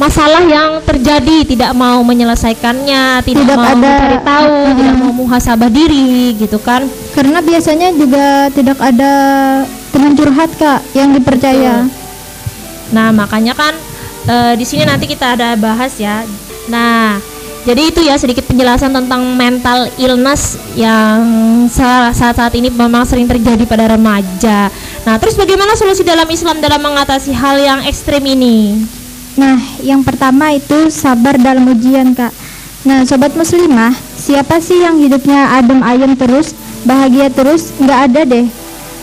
[0.00, 4.76] masalah yang terjadi, tidak mau menyelesaikannya, tidak, Tidak mau ada- mencari tahu, Mhm.
[4.80, 6.88] tidak mau muhasabah diri gitu kan.
[7.12, 9.12] Karena biasanya juga tidak ada
[9.92, 11.84] teman curhat kak yang dipercaya.
[12.90, 13.76] Nah, makanya kan
[14.20, 16.24] eh, di sini nanti kita ada bahas ya.
[16.68, 17.16] Nah,
[17.64, 21.20] jadi itu ya sedikit penjelasan tentang mental illness yang
[21.72, 24.68] sa- saat-saat ini memang sering terjadi pada remaja.
[25.08, 28.80] Nah, terus bagaimana solusi dalam Islam dalam mengatasi hal yang ekstrim ini?
[29.38, 32.34] Nah, yang pertama itu sabar dalam ujian, Kak.
[32.82, 36.56] Nah, sobat muslimah, siapa sih yang hidupnya adem ayem terus,
[36.88, 37.70] bahagia terus?
[37.76, 38.46] Nggak ada deh.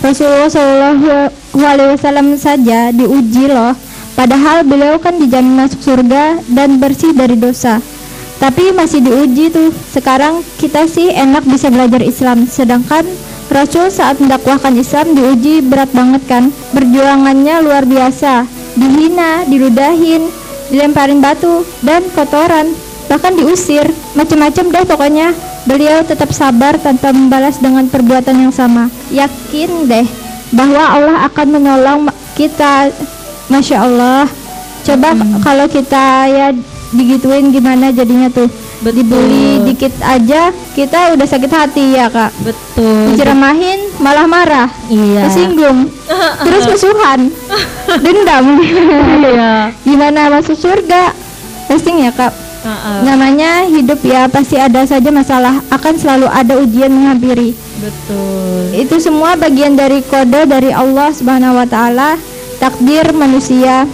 [0.02, 1.30] Rasulullah Shallallahu
[1.62, 3.74] Alaihi Wasallam saja diuji loh.
[4.18, 7.78] Padahal beliau kan dijamin masuk surga dan bersih dari dosa.
[8.42, 9.70] Tapi masih diuji tuh.
[9.94, 13.06] Sekarang kita sih enak bisa belajar Islam, sedangkan
[13.50, 16.50] Rasul saat mendakwahkan Islam diuji berat banget kan.
[16.74, 18.57] Perjuangannya luar biasa.
[18.78, 20.30] Dihina, diludahin,
[20.70, 22.78] dilemparin batu dan kotoran,
[23.10, 23.90] bahkan diusir.
[24.14, 25.28] Macam-macam deh pokoknya.
[25.68, 28.88] Beliau tetap sabar tanpa membalas dengan perbuatan yang sama.
[29.12, 30.08] Yakin deh
[30.56, 32.02] bahwa Allah akan menolong
[32.40, 32.94] kita.
[33.52, 34.30] Masya Allah.
[34.86, 35.44] Coba Hmm.
[35.44, 36.48] kalau kita ya
[36.96, 38.94] digituin gimana jadinya tuh Betul.
[38.94, 43.10] dibully dikit aja kita udah sakit hati ya kak Betul.
[43.10, 45.26] diceramahin malah marah Iya.
[45.26, 45.90] tersinggung
[46.46, 47.34] terus musuhan
[48.06, 48.46] dendam
[49.18, 49.74] Iya.
[49.82, 51.10] gimana masuk surga
[51.66, 53.00] pusing ya kak Heeh.
[53.06, 57.56] Namanya hidup ya pasti ada saja masalah, akan selalu ada ujian menghampiri.
[57.80, 58.76] Betul.
[58.76, 62.20] Itu semua bagian dari kode dari Allah Subhanahu wa taala,
[62.58, 63.88] takdir manusia.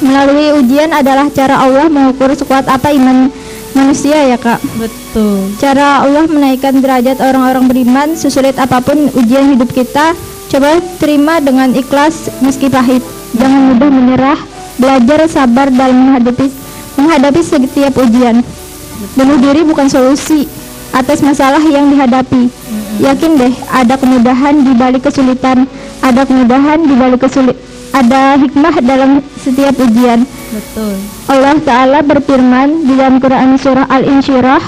[0.00, 3.28] Melalui ujian adalah cara Allah mengukur sekuat apa iman
[3.74, 4.60] manusia ya, Kak.
[4.76, 5.52] Betul.
[5.58, 10.14] Cara Allah menaikkan derajat orang-orang beriman sesulit apa pun ujian hidup kita,
[10.50, 13.02] coba terima dengan ikhlas meski pahit.
[13.38, 14.38] Jangan mudah menyerah,
[14.78, 16.50] belajar sabar dalam menghadapi
[16.98, 18.42] menghadapi setiap ujian.
[19.16, 20.44] Bunuh diri bukan solusi
[20.92, 22.50] atas masalah yang dihadapi.
[23.00, 25.64] Yakin deh, ada kemudahan di balik kesulitan,
[26.04, 27.56] ada kemudahan di balik kesulit,
[27.90, 30.22] ada hikmah dalam setiap ujian.
[30.50, 30.94] Betul.
[31.30, 34.58] Allah Ta'ala berfirman di dalam Quran Surah Al-Insyirah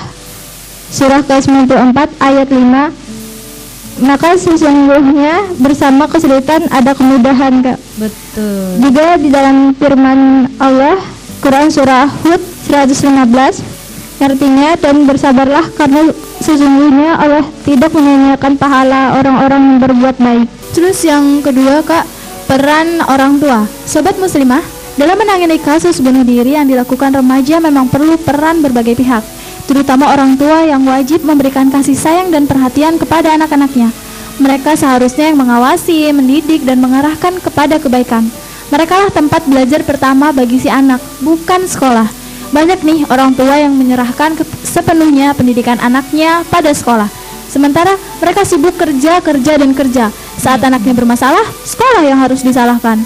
[0.94, 8.78] Surah ke-94 ayat 5 Maka sesungguhnya bersama kesulitan ada kemudahan Kak Betul.
[8.78, 11.02] Juga di dalam firman Allah
[11.42, 12.38] Quran Surah Hud
[12.70, 21.02] 115 Artinya dan bersabarlah karena sesungguhnya Allah tidak menyanyiakan pahala orang-orang yang berbuat baik Terus
[21.04, 22.06] yang kedua kak,
[22.46, 23.66] peran orang tua.
[23.86, 24.62] Sobat muslimah,
[25.00, 29.24] dalam menangani kasus bunuh diri yang dilakukan remaja memang perlu peran berbagai pihak,
[29.64, 33.88] terutama orang tua yang wajib memberikan kasih sayang dan perhatian kepada anak-anaknya.
[34.36, 38.28] Mereka seharusnya yang mengawasi, mendidik, dan mengarahkan kepada kebaikan.
[38.72, 42.08] Mereka lah tempat belajar pertama bagi si anak, bukan sekolah.
[42.52, 47.08] Banyak nih orang tua yang menyerahkan sepenuhnya pendidikan anaknya pada sekolah.
[47.52, 50.08] Sementara mereka sibuk kerja, kerja, dan kerja.
[50.42, 52.98] Saat anaknya bermasalah, sekolah yang harus disalahkan.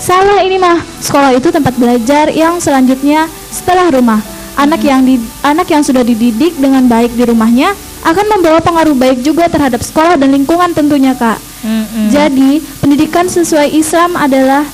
[0.00, 4.24] Salah ini mah, sekolah itu tempat belajar yang selanjutnya setelah rumah.
[4.56, 9.20] Anak yang di, anak yang sudah dididik dengan baik di rumahnya akan membawa pengaruh baik
[9.20, 11.36] juga terhadap sekolah dan lingkungan tentunya, Kak.
[11.60, 12.08] Mm-mm.
[12.08, 14.64] Jadi, pendidikan sesuai Islam adalah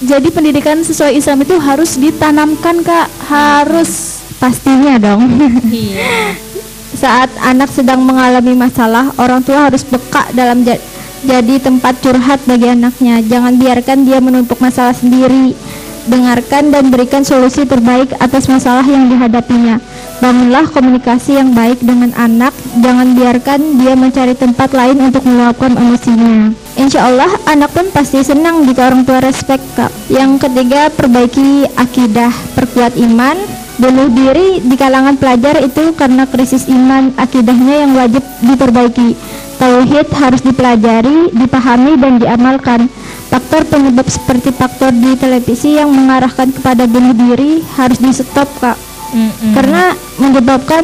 [0.00, 3.10] jadi pendidikan sesuai Islam itu harus ditanamkan, Kak.
[3.26, 5.36] Harus Pastinya dong
[5.68, 6.32] Iya.
[6.96, 10.64] Saat anak sedang mengalami masalah, orang tua harus peka dalam
[11.20, 13.20] jadi tempat curhat bagi anaknya.
[13.20, 15.52] Jangan biarkan dia menumpuk masalah sendiri.
[16.08, 19.78] Dengarkan dan berikan solusi terbaik atas masalah yang dihadapinya.
[20.20, 22.56] Bangunlah komunikasi yang baik dengan anak.
[22.80, 26.56] Jangan biarkan dia mencari tempat lain untuk meluapkan emosinya.
[26.80, 29.92] Insya Allah anak pun pasti senang jika orang tua respect kak.
[30.08, 33.36] Yang ketiga perbaiki akidah, perkuat iman,
[33.76, 39.16] bunuh diri di kalangan pelajar itu karena krisis iman akidahnya yang wajib diperbaiki.
[39.60, 42.88] Tauhid harus dipelajari, dipahami dan diamalkan.
[43.28, 48.80] Faktor penyebab seperti faktor di televisi yang mengarahkan kepada bunuh diri harus di stop kak.
[49.12, 49.52] Mm-mm.
[49.52, 50.80] Karena menyebabkan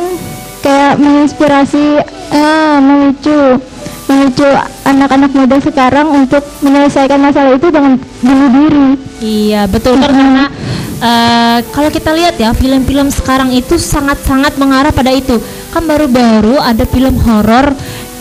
[0.61, 2.05] kayak menginspirasi,
[2.37, 3.59] eh, memicu,
[4.12, 4.47] memicu
[4.85, 8.89] anak-anak muda sekarang untuk menyelesaikan masalah itu dengan bunuh diri.
[9.17, 10.45] Iya betul kan karena
[11.01, 15.41] eh, kalau kita lihat ya film-film sekarang itu sangat-sangat mengarah pada itu
[15.73, 17.73] kan baru-baru ada film horor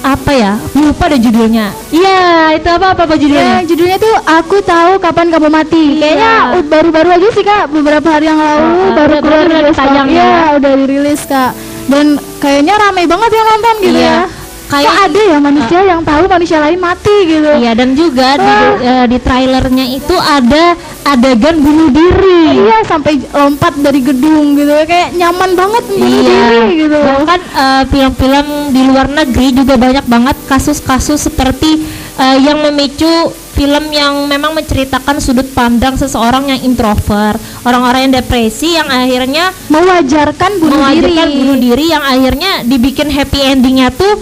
[0.06, 4.58] apa ya lupa ada judulnya iya itu apa apa, apa Ya, judulnya judulnya tuh aku
[4.62, 5.84] tahu kapan kamu mati.
[5.96, 6.00] Iya.
[6.00, 9.56] Kayaknya baru-baru aja sih kak, beberapa hari yang lalu Ah, baru udah- keluar udah di
[9.58, 9.74] bioskop.
[9.82, 10.22] ditayang ya?
[10.22, 11.52] Iya, udah dirilis kak.
[11.86, 12.06] Dan
[12.38, 14.14] kayaknya ramai banget yang nonton gitu Iya.
[14.14, 14.20] ya.
[14.66, 17.50] Kayak- Kok ada ya manusia yang tahu manusia lain mati gitu.
[17.56, 18.74] Iya dan juga di, Ah.
[18.82, 20.66] eh, di trailernya itu ada
[21.04, 22.42] adegan bunuh diri.
[22.60, 24.72] Iya, sampai lompat dari gedung gitu.
[24.86, 26.98] Kayak nyaman banget bunuh diri gitu.
[26.98, 31.84] Bahkan eh, film-film di luar negeri juga banyak banget kasus-kasus seperti
[32.18, 38.76] eh, yang memicu film yang memang menceritakan sudut pandang seseorang yang introvert, orang-orang yang depresi
[38.76, 41.40] yang akhirnya Mewajarkan bunuh mewajarkan diri.
[41.40, 44.20] bunuh diri yang akhirnya dibikin happy endingnya tuh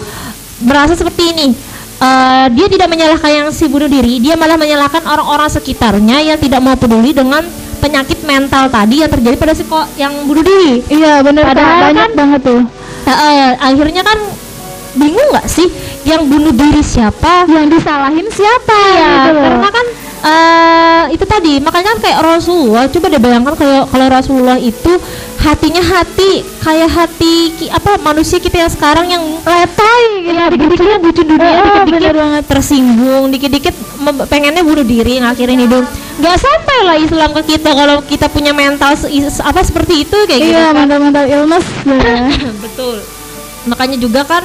[0.62, 1.48] berasa seperti ini.
[1.94, 6.60] Eh, dia tidak menyalahkan yang si bunuh diri, dia malah menyalahkan orang-orang sekitarnya yang tidak
[6.62, 7.42] mau peduli dengan
[7.84, 9.62] penyakit mental tadi yang terjadi pada si
[9.94, 10.80] yang bunuh diri.
[10.88, 11.52] Iya, bener kak.
[11.52, 12.60] Padahal Banyak kan- banget tuh.
[13.04, 14.18] Eh, akhirnya kan
[14.94, 15.68] bingung nggak sih
[16.02, 17.44] yang bunuh diri siapa?
[17.44, 19.86] Yang disalahin siapa Iya, gitu karena kan
[20.24, 24.92] eh itu tadi makanya kan kayak Rasulullah coba deh bayangkan kalau kalau Rasulullah itu
[25.44, 30.32] hatinya hati kayak hati ki- apa manusia kita yang sekarang yang letoy gitu.
[30.32, 32.42] ya dikit-dikit butuh Eh, dunia eh, dikit-dikit banget.
[32.46, 33.74] tersinggung dikit-dikit
[34.26, 38.94] pengennya bunuh diri ngakhirin hidup nggak sampai lah Islam ke kita kalau kita punya mental
[38.94, 40.74] se- apa seperti itu kayak gitu Iya, kan.
[40.80, 41.66] mental-mental illness.
[41.84, 42.16] ya.
[42.64, 42.96] betul
[43.64, 44.42] makanya juga kan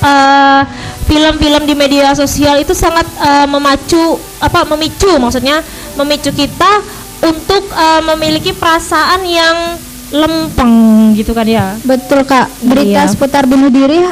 [0.00, 0.60] eh,
[1.04, 5.60] film-film di media sosial itu sangat eh, memacu apa memicu maksudnya
[5.94, 6.72] memicu kita
[7.20, 9.56] untuk eh, memiliki perasaan yang
[10.10, 10.74] lempeng
[11.12, 13.10] gitu kan ya Betul kak, berita Iya.
[13.10, 14.08] seputar bunuh diri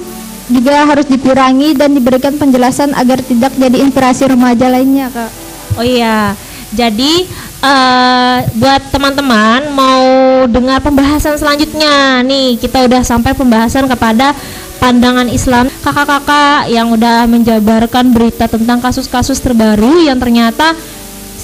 [0.46, 5.30] juga harus dikurangi dan diberikan penjelasan agar tidak jadi inspirasi remaja lainnya kak.
[5.74, 6.38] oh iya
[6.70, 7.26] jadi
[7.60, 10.04] eh, buat teman-teman mau
[10.46, 14.38] dengar pembahasan selanjutnya nih kita udah sampai pembahasan kepada
[14.76, 20.76] pandangan Islam kakak-kakak yang udah menjabarkan berita tentang kasus-kasus terbaru yang ternyata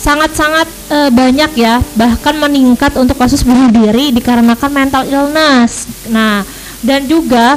[0.03, 6.43] sangat-sangat eh, banyak ya bahkan meningkat untuk kasus bunuh diri dikarenakan mental illness nah
[6.83, 7.55] dan juga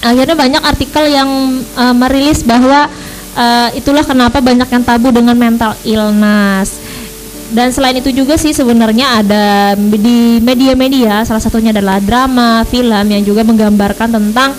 [0.00, 1.28] akhirnya banyak artikel yang
[1.60, 2.88] eh, merilis bahwa
[3.36, 6.80] eh, itulah kenapa banyak yang tabu dengan mental illness
[7.52, 13.26] dan selain itu juga sih sebenarnya ada di media-media salah satunya adalah drama, film yang
[13.26, 14.54] juga menggambarkan tentang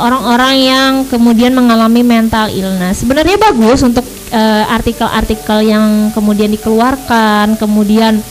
[0.00, 3.04] orang-orang yang kemudian mengalami mental illness.
[3.04, 8.22] Sebenarnya bagus untuk eh, artikel-artikel yang kemudian dikeluarkan, kemudian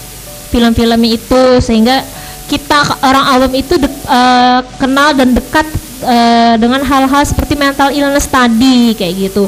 [0.49, 2.01] film-film itu sehingga
[2.49, 5.67] kita orang awam itu dek- eh, kenal dan dekat
[6.03, 9.45] eh, dengan hal-hal seperti mental illness tadi kayak gitu.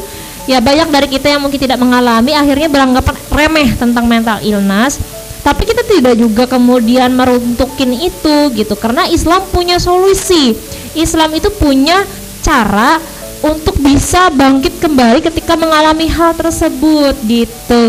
[0.49, 5.01] Ya banyak dari kita yang mungkin tidak mengalami akhirnya beranggapan remeh tentang mental illness.
[5.41, 10.53] Tapi kita tidak juga kemudian meruntukin itu gitu karena Islam punya solusi.
[10.93, 12.05] Islam itu punya
[12.45, 13.01] cara
[13.41, 17.85] untuk bisa bangkit kembali ketika mengalami hal tersebut gitu.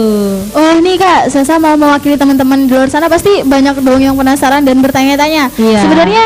[0.56, 4.64] Oh nih kak, Sasa mau mewakili teman-teman di luar sana pasti banyak dong yang penasaran
[4.64, 5.52] dan bertanya-tanya.
[5.60, 5.80] Iya.
[5.84, 6.24] Sebenarnya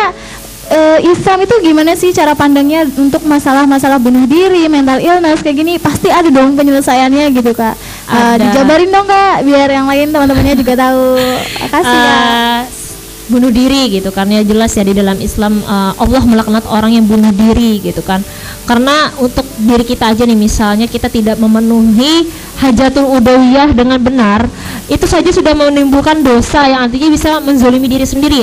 [0.71, 5.75] eh, Islam itu gimana sih cara pandangnya untuk masalah-masalah bunuh diri, mental illness kayak gini?
[5.83, 7.75] Pasti ada dong penyelesaiannya gitu kak.
[8.07, 8.39] Eh, Ada.
[8.39, 11.19] dijabarin dong kak, biar yang lain teman-temannya juga tahu.
[11.67, 12.86] Kasih ya.
[13.27, 14.31] Bunuh diri gitu kan.
[14.31, 18.23] Ya jelas ya di dalam Islam eh, Allah melaknat orang yang bunuh diri gitu kan.
[18.67, 22.29] Karena untuk diri kita aja nih misalnya kita tidak memenuhi
[22.61, 24.49] hajatul udawiyah dengan benar
[24.89, 28.43] itu saja sudah menimbulkan dosa yang artinya bisa menzolimi diri sendiri.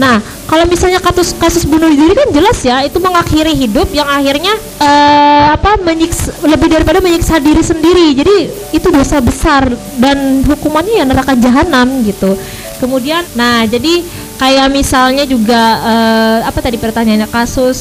[0.00, 4.54] Nah kalau misalnya kasus kasus bunuh diri kan jelas ya itu mengakhiri hidup yang akhirnya
[4.80, 8.16] eh, apa menyiksa, lebih daripada menyiksa diri sendiri.
[8.16, 8.36] Jadi
[8.72, 9.68] itu dosa besar
[10.00, 12.36] dan hukumannya ya neraka jahanam gitu
[12.82, 14.02] kemudian nah jadi
[14.42, 17.30] kayak misalnya juga eh, apa tadi pertanyaannya?
[17.30, 17.78] Kasus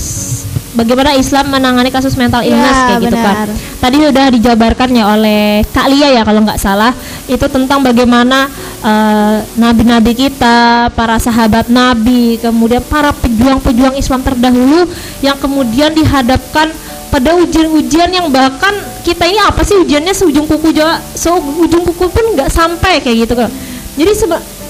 [0.77, 3.49] bagaimana Islam menangani kasus mental illness Ya, kayak gitu kan benar.
[3.81, 6.93] tadi sudah dijabarkan ya oleh Kak Lia ya kalau nggak salah.
[7.25, 8.45] Itu tentang bagaimana
[8.85, 14.85] eh, nabi-nabi kita para sahabat nabi kemudian para pejuang-pejuang Islam terdahulu
[15.25, 16.69] yang kemudian dihadapkan
[17.11, 18.71] pada ujian-ujian yang bahkan
[19.03, 23.33] kita ini apa sih ujiannya seujung kuku jawa seujung kuku pun nggak sampai kayak gitu
[23.35, 23.51] kan
[23.99, 24.11] jadi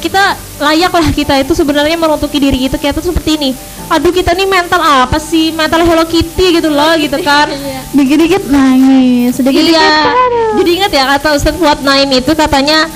[0.02, 3.50] kita layak lah kita itu sebenarnya meruntuki diri kita kayak itu seperti ini.
[3.88, 5.54] Aduh kita nih mental apa sih?
[5.54, 7.48] Mental Hello Kitty gitu loh gitu kan.
[7.94, 9.78] Dikit-dikit nangis, sedikit-dikit.
[9.78, 10.58] iya.
[10.58, 12.90] jadi ingat ya kata Ustadz Fuad Naim itu katanya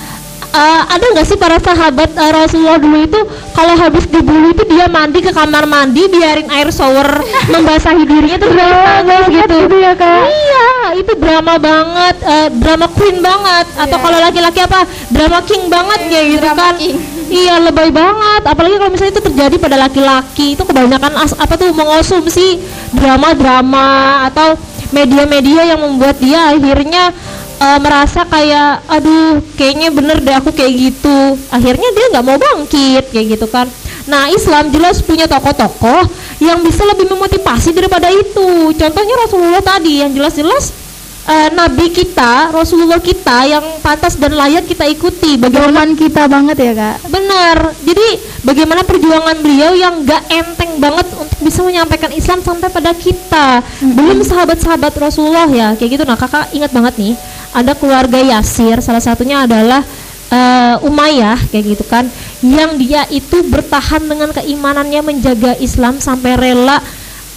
[0.56, 3.20] eh, ada nggak sih para sahabat eh, Rasulullah dulu itu
[3.52, 7.20] kalau habis dibunuh itu dia mandi ke kamar mandi biarin air shower
[7.54, 9.56] membasahi dirinya terus nangis gitu.
[9.68, 10.24] gitu ya, Kak.
[10.28, 13.66] iya itu drama banget eh, drama queen banget.
[13.76, 16.74] Atau kalau laki-laki apa drama king banget kayak gitu drama kan.
[16.80, 16.96] king.
[17.28, 18.42] iya lebay banget.
[18.48, 22.64] Apalagi kalau misalnya itu terjadi pada laki-laki itu kebanyakan as- apa tuh mengonsumsi
[22.96, 23.88] drama-drama
[24.32, 24.56] atau
[24.94, 27.12] media-media yang membuat dia akhirnya
[27.60, 33.04] eh, merasa kayak aduh kayaknya bener deh aku kayak gitu akhirnya dia nggak mau bangkit
[33.12, 33.68] kayak gitu kan
[34.06, 36.06] nah Islam jelas punya tokoh-tokoh
[36.44, 40.86] yang bisa lebih memotivasi daripada itu contohnya Rasulullah tadi yang jelas-jelas
[41.26, 46.58] eh, Nabi kita Rasulullah kita yang pantas dan layak kita ikuti bagaimana Doman kita banget
[46.62, 47.10] ya kak.
[47.10, 47.58] Benar.
[47.82, 48.08] Jadi
[48.46, 53.66] bagaimana perjuangan beliau yang gak enteng banget untuk bisa menyampaikan Islam sampai pada kita.
[53.82, 56.04] Belum sahabat-sahabat Rasulullah ya, kayak gitu.
[56.06, 57.14] Nah, kakak ingat banget nih,
[57.56, 59.80] ada keluarga Yasir, salah satunya adalah
[60.28, 62.04] eh, Umayyah, kayak gitu kan,
[62.44, 66.84] yang dia itu bertahan dengan keimanannya menjaga Islam sampai rela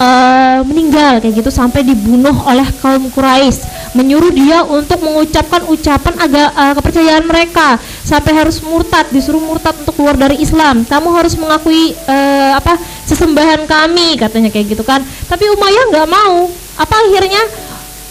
[0.03, 3.79] eh, meninggal kayak gitu sampai dibunuh oleh kaum Quraisy.
[3.97, 9.95] Menyuruh dia untuk mengucapkan ucapan agak eh, kepercayaan mereka sampai harus murtad disuruh murtad untuk
[9.97, 10.83] keluar dari Islam.
[10.83, 12.75] Kamu harus mengakui eh, apa
[13.07, 15.01] sesembahan kami katanya kayak gitu kan.
[15.31, 16.51] Tapi Umayyah nggak mau.
[16.79, 17.43] Apa akhirnya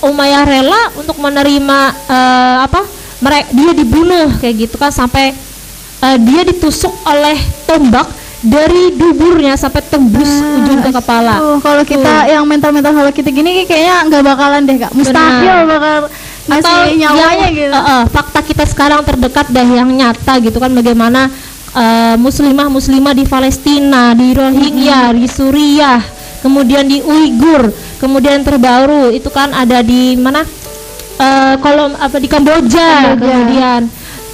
[0.01, 2.81] Umayyah rela untuk menerima eh, apa
[3.17, 5.33] mereka dia dibunuh kayak gitu kan sampai
[6.01, 8.05] eh, dia ditusuk oleh tombak
[8.37, 11.41] dari duburnya sampai tembus ujung ke kepala.
[11.41, 14.91] Tuh, kalau kita yang mental-mental kalau kita gini kayaknya nggak bakalan deh kak.
[14.93, 16.05] Mustahil bakal
[16.47, 17.73] Atau nyawanya yang, gitu.
[17.75, 21.27] eh, eh, fakta kita sekarang terdekat dah yang nyata gitu kan bagaimana
[21.75, 25.99] eh, muslimah-muslimah di Palestina, di Rohingya, di Suriah,
[26.39, 27.67] kemudian di Uighur,
[27.97, 30.45] kemudian terbaru itu kan ada di mana?
[31.17, 33.25] Eh, kalau apa di Kamboja, Kamboja.
[33.25, 33.81] kemudian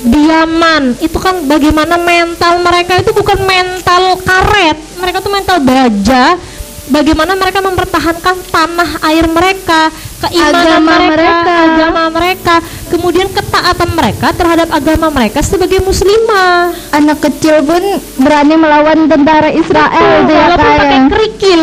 [0.03, 6.36] di Yaman itu kan bagaimana mental mereka itu bukan mental karet mereka tuh mental baja
[6.91, 9.88] bagaimana mereka mempertahankan tanah air mereka,
[10.28, 11.55] keimanan Agama mereka, mereka.
[11.63, 12.55] agama mereka,
[12.88, 16.71] kemudian ketaatan mereka terhadap agama mereka sebagai muslimah.
[16.95, 17.84] Anak kecil pun
[18.21, 21.61] berani melawan tentara Israel gitu ya Walaupun kak pakai kerikil,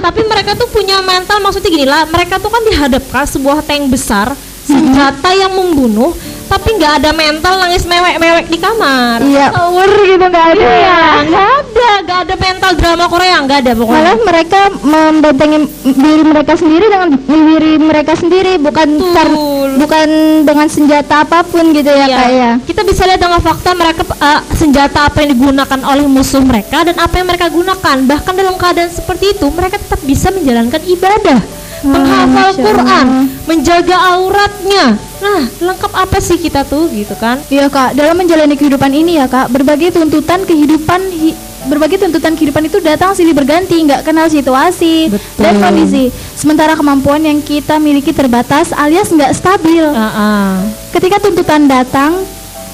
[0.00, 1.38] tapi mereka tuh punya mental.
[1.44, 4.32] Maksudnya gini lah, mereka tuh kan dihadapkan sebuah tank besar,
[4.64, 6.14] senjata yang membunuh,
[6.50, 9.22] tapi nggak ada mental nangis mewek-mewek di kamar.
[9.22, 10.66] Iya, power gitu nggak ada.
[10.66, 14.02] Iya, nggak ada, nggak ada mental drama Korea, nggak ada pokoknya.
[14.02, 19.38] Malah mereka membentengi diri mereka sendiri dengan diri mereka sendiri, bukan tar-
[19.72, 20.08] bukan
[20.42, 22.16] dengan senjata apa pun gitu ya Iya.
[22.16, 22.50] kak ya.
[22.60, 26.98] Kita bisa lihat dengan fakta mereka eh, senjata apa yang digunakan oleh musuh mereka dan
[26.98, 27.96] apa yang mereka gunakan.
[28.02, 31.38] Bahkan dalam keadaan seperti itu, mereka tetap bisa menjalankan ibadah,
[31.84, 33.06] menghafal Masya Quran,
[33.48, 34.86] menjaga auratnya.
[35.20, 37.40] Nah, lengkap apa sih kita tuh gitu kan?
[37.48, 42.72] Iya kak, dalam menjalani kehidupan ini ya kak, berbagai tuntutan kehidupan hi- berbagai tuntutan kehidupan
[42.72, 45.44] itu datang silih berganti, nggak kenal situasi Betul.
[45.44, 46.08] dan kondisi.
[46.32, 49.84] Sementara kemampuan yang kita miliki terbatas alias nggak stabil.
[49.84, 50.52] Ah, ah.
[50.88, 52.24] Ketika tuntutan datang,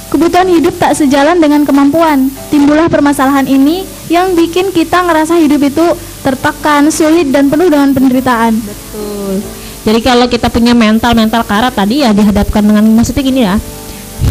[0.08, 2.30] kebutuhan hidup tak sejalan dengan kemampuan.
[2.48, 5.86] Timbullah permasalahan ini yang bikin kita ngerasa hidup itu
[6.22, 8.54] tertekan, sulit dan penuh dengan penderitaan.
[8.58, 9.42] Betul.
[9.86, 13.54] Jadi kalau kita punya mental mental karat tadi ya dihadapkan dengan maksudnya gini ya.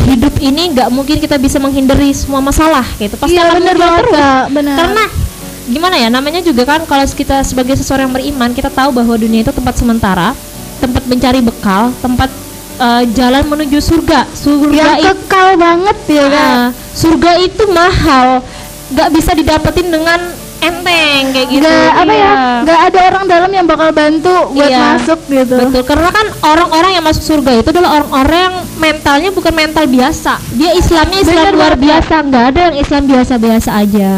[0.03, 3.15] Hidup ini nggak mungkin kita bisa menghindari semua masalah gitu.
[3.15, 4.15] Pasti Iya akan benar muncul banget terus.
[4.19, 4.43] kak.
[4.75, 5.03] Karena
[5.65, 9.41] gimana ya namanya juga kan kalau kita sebagai seseorang yang beriman kita tahu bahwa dunia
[9.47, 10.35] itu tempat sementara,
[10.83, 12.29] tempat mencari bekal, tempat
[12.77, 14.27] eh, jalan menuju surga.
[14.31, 16.25] Surga yang itu kekal banget ya.
[16.29, 18.41] Ah, surga itu mahal,
[18.91, 20.19] nggak bisa didapetin dengan
[20.59, 21.61] enteng kayak gitu.
[21.61, 22.33] Nggak apa ya,
[22.65, 22.75] Iya.
[22.89, 24.97] ada orang dalam yang bakal bantu buat Iya.
[24.97, 25.55] masuk gitu.
[25.61, 30.41] Betul, karena kan orang-orang yang masuk surga itu adalah orang-orang yang mentalnya bukan mental biasa.
[30.57, 34.11] Dia Islamnya Islam Bener luar biasa, nggak ada yang Islam biasa-biasa aja.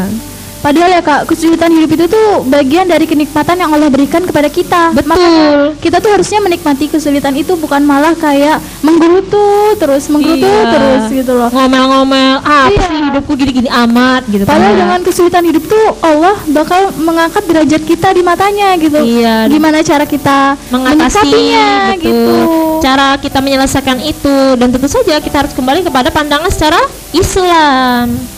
[0.58, 4.90] Padahal ya kak, kesulitan hidup itu tuh bagian dari kenikmatan yang Allah berikan kepada kita.
[4.90, 5.08] Betul.
[5.08, 5.46] Makanya
[5.78, 9.38] kita tuh harusnya menikmati kesulitan itu bukan malah kayak menggerutu
[9.76, 10.70] terus menggerutu Iya.
[10.74, 11.48] terus gitu loh.
[11.48, 12.86] Ngomel-ngomel, ah, apa Iya.
[12.86, 14.42] sih hidupku gini-gini amat gitu.
[14.42, 14.80] Padahal kan.
[14.80, 18.98] dengan kesulitan hidup tuh Allah bakal mengangkat derajat kita di matanya gitu.
[18.98, 19.46] Iya.
[19.46, 22.02] Gimana cara kita mengatasi menyikapinya betul.
[22.02, 22.36] gitu.
[22.78, 26.78] Cara kita menyelesaikan itu dan tentu saja kita harus kembali kepada pandangan secara
[27.10, 28.37] Islam.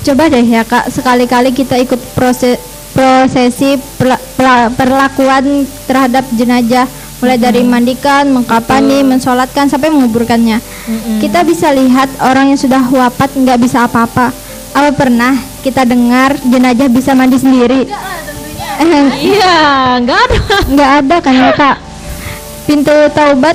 [0.00, 2.56] Coba deh ya kak, sekali-kali kita ikut proses
[2.90, 3.78] prosesi
[4.74, 6.88] perlakuan terhadap jenazah
[7.20, 10.58] mulai dari mandikan, mengkapani, mensolatkan sampai menguburkannya.
[11.20, 14.32] Kita bisa lihat orang yang sudah wafat nggak bisa apa-apa.
[14.72, 17.84] Apa pernah kita dengar jenazah bisa mandi sendiri?
[18.80, 20.38] Iya, enggak ada.
[20.72, 21.76] nggak ada kan ya kak?
[22.64, 23.52] Pintu taubat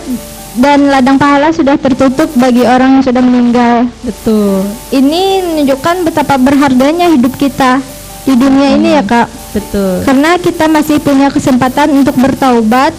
[0.56, 3.76] dan ladang pahala sudah tertutup bagi orang yang sudah meninggal.
[4.04, 4.64] Betul.
[4.92, 7.84] Ini menunjukkan betapa berharganya hidup kita
[8.24, 9.28] di dunia ini ya kak.
[9.52, 10.04] Betul.
[10.04, 12.92] Karena kita masih punya kesempatan untuk bertaubat,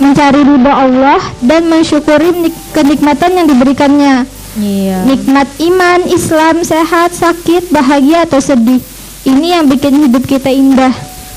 [0.00, 4.24] mencari ridho Allah dan mensyukuri nik- kenikmatan yang diberikannya.
[4.58, 5.06] Iya.
[5.06, 8.82] Nikmat iman, Islam, sehat, sakit, bahagia atau sedih.
[9.22, 10.90] Ini yang bikin hidup kita indah.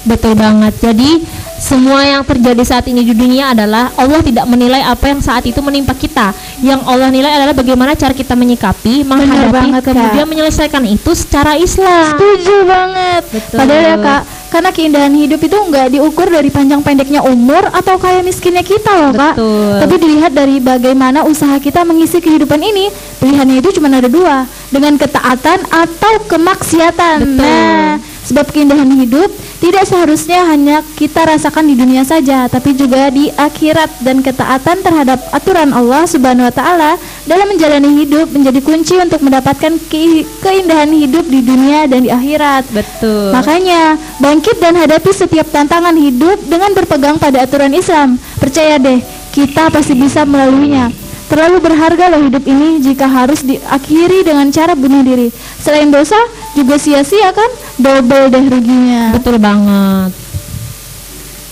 [0.07, 0.73] Betul banget.
[0.81, 1.23] Jadi
[1.63, 5.63] semua yang terjadi saat ini di dunia adalah Allah tidak menilai apa yang saat itu
[5.63, 6.35] menimpa kita.
[6.59, 9.95] Yang Allah nilai adalah bagaimana cara kita menyikapi, menghadapi, banget, Kak.
[9.95, 12.19] kemudian menyelesaikan itu secara Islam.
[12.19, 13.23] Setuju banget.
[13.31, 13.57] Betul.
[13.63, 18.19] Padahal ya kak, karena keindahan hidup itu nggak diukur dari panjang pendeknya umur atau kaya
[18.19, 19.39] miskinnya kita loh kak.
[19.39, 19.79] Betul.
[19.87, 22.91] Tapi dilihat dari bagaimana usaha kita mengisi kehidupan ini,
[23.23, 27.17] pilihannya itu cuma ada dua, dengan ketaatan atau kemaksiatan.
[27.23, 27.39] Betul.
[27.39, 29.29] Nah, sebab keindahan hidup
[29.63, 35.19] tidak seharusnya hanya kita rasakan di dunia saja, tapi juga di akhirat dan ketaatan terhadap
[35.31, 36.91] aturan Allah Subhanahu wa taala
[37.23, 42.67] dalam menjalani hidup menjadi kunci untuk mendapatkan ke- keindahan hidup di dunia dan di akhirat.
[42.75, 43.31] Betul.
[43.31, 48.19] Makanya, bangkit dan hadapi setiap tantangan hidup dengan berpegang pada aturan Islam.
[48.39, 48.99] Percaya deh,
[49.31, 50.91] kita pasti bisa melaluinya.
[51.31, 55.33] Terlalu berharga loh hidup ini jika harus diakhiri dengan cara bunuh diri.
[55.57, 56.19] Selain dosa,
[56.53, 57.49] juga sia-sia kan?
[57.77, 59.13] Double deh ruginya.
[59.13, 60.13] Betul banget.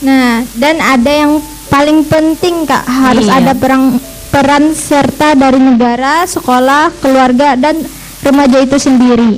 [0.01, 1.37] Nah, dan ada yang
[1.69, 3.37] paling penting kak harus Iya.
[3.41, 7.77] ada perang peran serta dari negara, sekolah, keluarga dan
[8.23, 9.37] remaja itu sendiri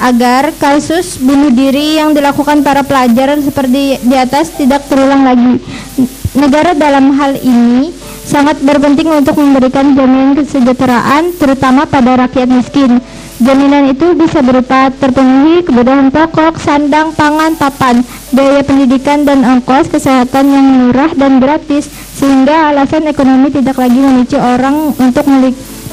[0.00, 5.60] agar kasus bunuh diri yang dilakukan para pelajar seperti di atas tidak terulang lagi.
[6.32, 7.92] Negara dalam hal ini
[8.24, 13.02] sangat berpenting untuk memberikan jaminan kesejahteraan terutama pada rakyat miskin.
[13.40, 18.04] Jaminan itu bisa berupa terpenuhi kebutuhan pokok, sandang, pangan, papan,
[18.36, 24.36] biaya pendidikan dan ongkos kesehatan yang murah dan gratis sehingga alasan ekonomi tidak lagi memicu
[24.36, 25.24] orang untuk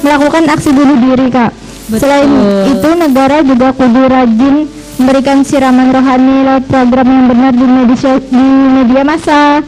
[0.03, 1.55] melakukan aksi bunuh diri, Kak.
[1.87, 1.99] Betul.
[2.03, 2.31] Selain
[2.67, 4.67] itu negara juga kudu rajin
[4.99, 8.45] memberikan siraman rohani lewat program yang benar di media, di
[8.75, 9.63] media massa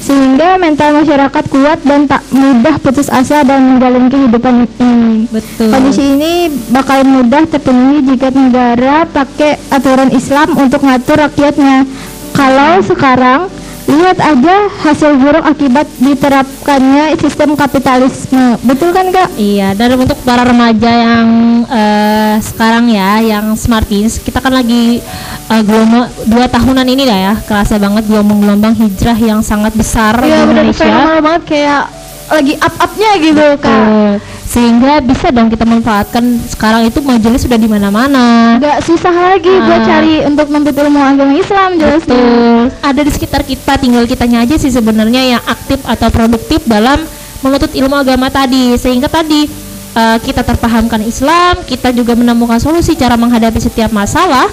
[0.00, 5.26] sehingga mental masyarakat kuat dan tak mudah putus asa dan menjalani kehidupan ini.
[5.32, 5.72] Betul.
[5.72, 6.32] Kondisi ini
[6.70, 11.88] bakal mudah terpenuhi jika negara pakai aturan Islam untuk ngatur rakyatnya.
[12.36, 13.48] Kalau sekarang
[13.86, 18.58] lihat aja hasil buruk akibat diterapkannya sistem kapitalisme.
[18.60, 19.30] Betul kan kak?
[19.36, 21.26] Iya, dan untuk para remaja yang
[21.64, 24.98] eh, sekarang ya, yang smart teens, kita kan lagi
[25.46, 30.28] eh, gelombang dua tahunan ini lah ya, kerasa banget gelombang-gelombang hijrah yang sangat besar di
[30.28, 30.82] Iya benar Indonesia.
[30.82, 31.82] fenomenal banget kayak
[32.26, 33.70] lagi up-upnya gitu kak.
[33.70, 34.10] Betul.
[34.46, 38.56] Sehingga bisa dong kita manfaatkan sekarang itu majelis sudah di mana-mana.
[38.56, 39.84] Gak susah lagi buat Ah.
[39.84, 42.14] cari untuk menuntut ilmu agama Islam jelasnya.
[42.14, 42.65] Betul.
[42.86, 47.02] Ada di sekitar kita, tinggal kitanya aja sih sebenarnya yang aktif atau produktif dalam
[47.42, 48.78] menuntut ilmu agama tadi.
[48.78, 49.50] Sehingga tadi
[49.98, 54.46] eh, kita terpahamkan Islam, kita juga menemukan solusi cara menghadapi setiap masalah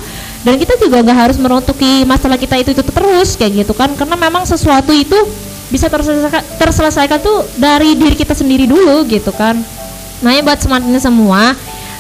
[0.44, 4.20] dan kita juga nggak harus meruntuki masalah kita itu itu terus kayak gitu kan karena
[4.20, 5.16] memang sesuatu itu
[5.72, 9.58] bisa terselesaikan, terselesaikan tuh dari diri kita sendiri dulu gitu kan.
[10.22, 11.54] Nah, ya buat ini semua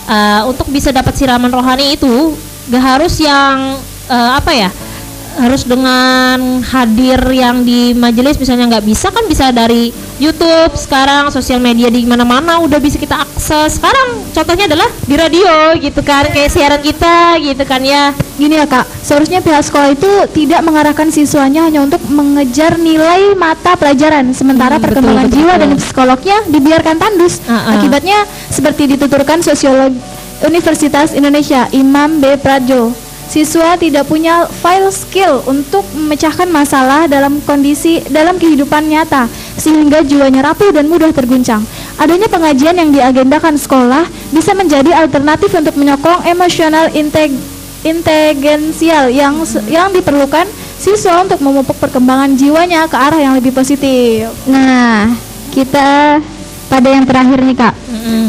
[0.10, 2.38] eh, untuk bisa dapat siraman rohani itu
[2.70, 3.78] gak harus yang
[4.10, 4.70] eh, apa ya?
[5.40, 9.90] Harus dengan hadir yang di majelis misalnya nggak bisa kan bisa dari
[10.22, 15.74] YouTube sekarang sosial media di mana-mana udah bisa kita akses sekarang contohnya adalah di radio
[15.82, 20.10] gitu kan kayak siaran kita gitu kan ya Gini ya kak, seharusnya pihak sekolah itu
[20.34, 25.54] tidak mengarahkan siswanya hanya untuk mengejar nilai mata pelajaran, sementara Hmm, betul, perkembangan betul, jiwa
[25.54, 25.62] betul.
[25.62, 27.34] dan psikolognya dibiarkan tandus.
[27.46, 27.62] Ah, ah.
[27.78, 29.94] Akibatnya seperti dituturkan sosiolog
[30.42, 33.03] Universitas Indonesia Imam B Prajo.
[33.28, 39.26] Siswa tidak punya file skill untuk memecahkan masalah dalam kondisi dalam kehidupan nyata
[39.58, 41.66] sehingga jiwanya rapuh dan mudah terguncang.
[41.98, 47.34] Adanya pengajian yang diagendakan sekolah bisa menjadi alternatif untuk menyokong emosional integ
[47.84, 49.36] inteligensial yang
[49.68, 50.48] yang diperlukan
[50.80, 54.32] siswa untuk memupuk perkembangan jiwanya ke arah yang lebih positif.
[54.48, 55.12] Nah,
[55.52, 56.20] kita
[56.74, 57.74] pada yang terakhir nih kak.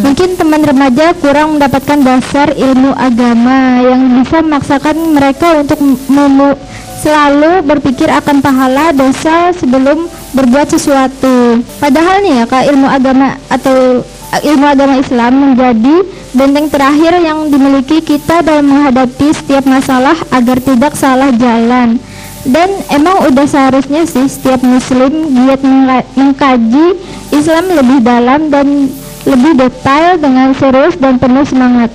[0.05, 5.81] Mungkin teman remaja kurang mendapatkan dasar ilmu agama yang bisa memaksakan mereka untuk
[6.13, 6.61] memu-
[7.01, 11.65] selalu berpikir akan pahala dosa sebelum berbuat sesuatu.
[11.81, 15.97] Padahal nih ya kak ilmu agama atau eh, ilmu agama Islam menjadi
[16.37, 21.97] benteng terakhir yang dimiliki kita dalam menghadapi setiap masalah agar tidak salah jalan.
[22.45, 26.87] Dan emang udah seharusnya sih setiap muslim giat mengka- mengkaji
[27.31, 28.93] Islam lebih dalam dan
[29.25, 31.89] lebih detail dengan serius dan penuh semangat.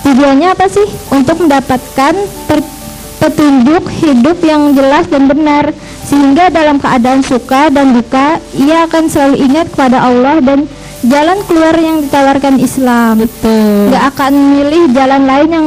[0.00, 0.88] Tujuannya apa sih?
[1.12, 2.16] Untuk mendapatkan
[3.20, 5.76] petunjuk hidup yang jelas dan benar
[6.08, 10.64] sehingga dalam keadaan suka dan duka ia akan selalu ingat kepada Allah dan
[11.04, 13.20] jalan keluar yang ditawarkan Islam.
[13.20, 15.66] betul Nggak akan milih jalan lain yang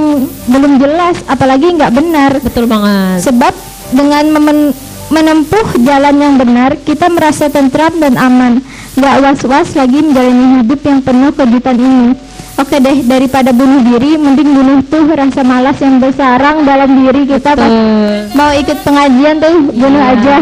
[0.50, 2.32] belum jelas apalagi nggak benar.
[2.42, 3.54] betul banget Sebab
[3.94, 4.74] dengan memen-
[5.08, 8.60] menempuh jalan yang benar, kita merasa tentram dan aman.
[8.94, 12.10] Gak was-was lagi menjalani hidup yang penuh kejutan ini.
[12.54, 17.58] Oke deh, daripada bunuh diri, mending bunuh tuh rasa malas yang bersarang dalam diri kita.
[17.58, 18.38] Pas Betul.
[18.38, 20.14] mau ikut pengajian tuh, bunuh Iya.
[20.14, 20.36] aja.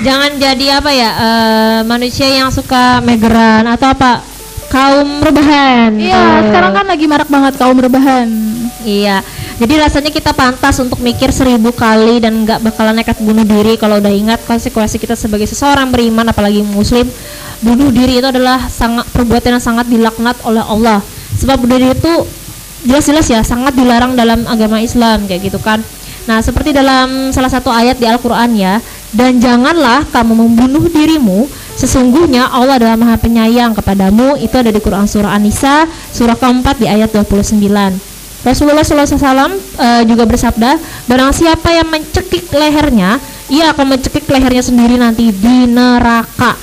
[0.00, 4.22] jangan jadi apa ya eh, manusia yang suka megeran atau apa
[4.70, 6.46] kaum rebahan Iya, Tuh.
[6.48, 8.28] sekarang kan lagi marak banget kaum rebahan.
[8.80, 9.20] Iya,
[9.60, 14.00] jadi rasanya kita pantas untuk mikir seribu kali dan nggak bakalan nekat bunuh diri kalau
[14.00, 17.04] udah ingat konsekuensi kita sebagai seseorang beriman, apalagi muslim.
[17.60, 21.04] Bunuh diri itu adalah sangat perbuatan yang sangat dilaknat oleh Allah.
[21.36, 22.24] Sebab bunuh diri itu
[22.88, 25.84] jelas-jelas ya sangat dilarang dalam agama Islam kayak gitu kan.
[26.24, 28.80] Nah, seperti dalam salah satu ayat di Al-Qur'an ya,
[29.12, 31.44] dan janganlah kamu membunuh dirimu,
[31.80, 34.36] sesungguhnya Allah adalah Maha Penyayang kepadamu.
[34.36, 38.10] Itu ada di Quran surah An-Nisa surah keempat di ayat 29.
[38.40, 43.20] Rasulullah SAW eh, juga bersabda, barang siapa yang mencekik lehernya,
[43.52, 46.56] ia akan mencekik lehernya sendiri nanti di neraka.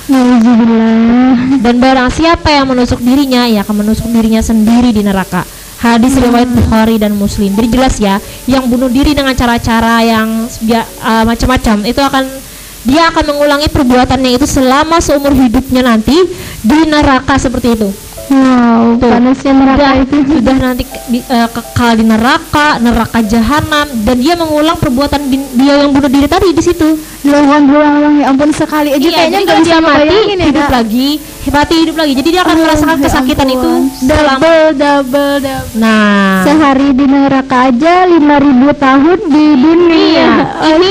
[1.62, 5.46] Dan barang siapa yang menusuk dirinya, ia akan menusuk dirinya sendiri di neraka.
[5.78, 7.54] Hadis riwayat Bukhari dan Muslim.
[7.54, 8.18] Jadi jelas ya,
[8.50, 12.47] yang bunuh diri dengan cara-cara yang eh, macam-macam itu akan
[12.88, 16.16] dia akan mengulangi perbuatannya itu selama seumur hidupnya nanti
[16.64, 18.07] di neraka seperti itu.
[18.28, 19.08] Wow, Tuh.
[19.08, 20.16] panasnya neraka Sudah, itu.
[20.30, 25.80] sudah nanti di- eh, kekal di neraka, neraka jahanam dan dia mengulang perbuatan di- dia
[25.80, 26.88] yang bunuh diri tadi di situ.
[27.18, 30.60] Berulang-ulang ya ampun sekali aja Iya, kayaknya jadi nggak kalau bisa dia mati ya hidup
[30.62, 30.72] Kak.
[30.72, 31.08] lagi,
[31.48, 32.12] mati hidup lagi.
[32.14, 33.82] Jadi dia akan Oh, merasakan ya kesakitan itu ampun.
[33.98, 35.74] selama double double double.
[35.74, 39.98] Nah, Sehari di neraka aja 5000 tahun di dunia.
[40.04, 40.28] Iya,
[40.74, 40.90] ini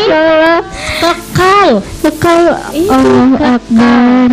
[0.97, 1.69] kekal.
[1.97, 3.55] Sekal Itu Allah kekal.
[3.55, 4.29] Akbar.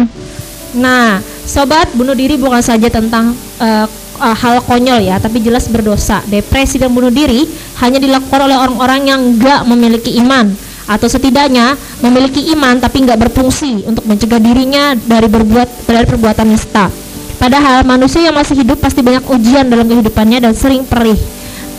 [0.74, 1.10] Nah,
[1.44, 3.86] sobat, bunuh diri bukan saja tentang eh,
[4.20, 6.20] uh, hal konyol ya, tapi jelas berdosa.
[6.26, 7.46] Depresi dan bunuh diri
[7.84, 10.50] hanya dilakukan oleh orang-orang yang enggak memiliki iman
[10.84, 16.92] atau setidaknya memiliki iman tapi nggak berfungsi untuk mencegah dirinya dari berbuat dari perbuatan nista.
[17.40, 21.16] Padahal manusia yang masih hidup pasti banyak ujian dalam kehidupannya dan sering perih.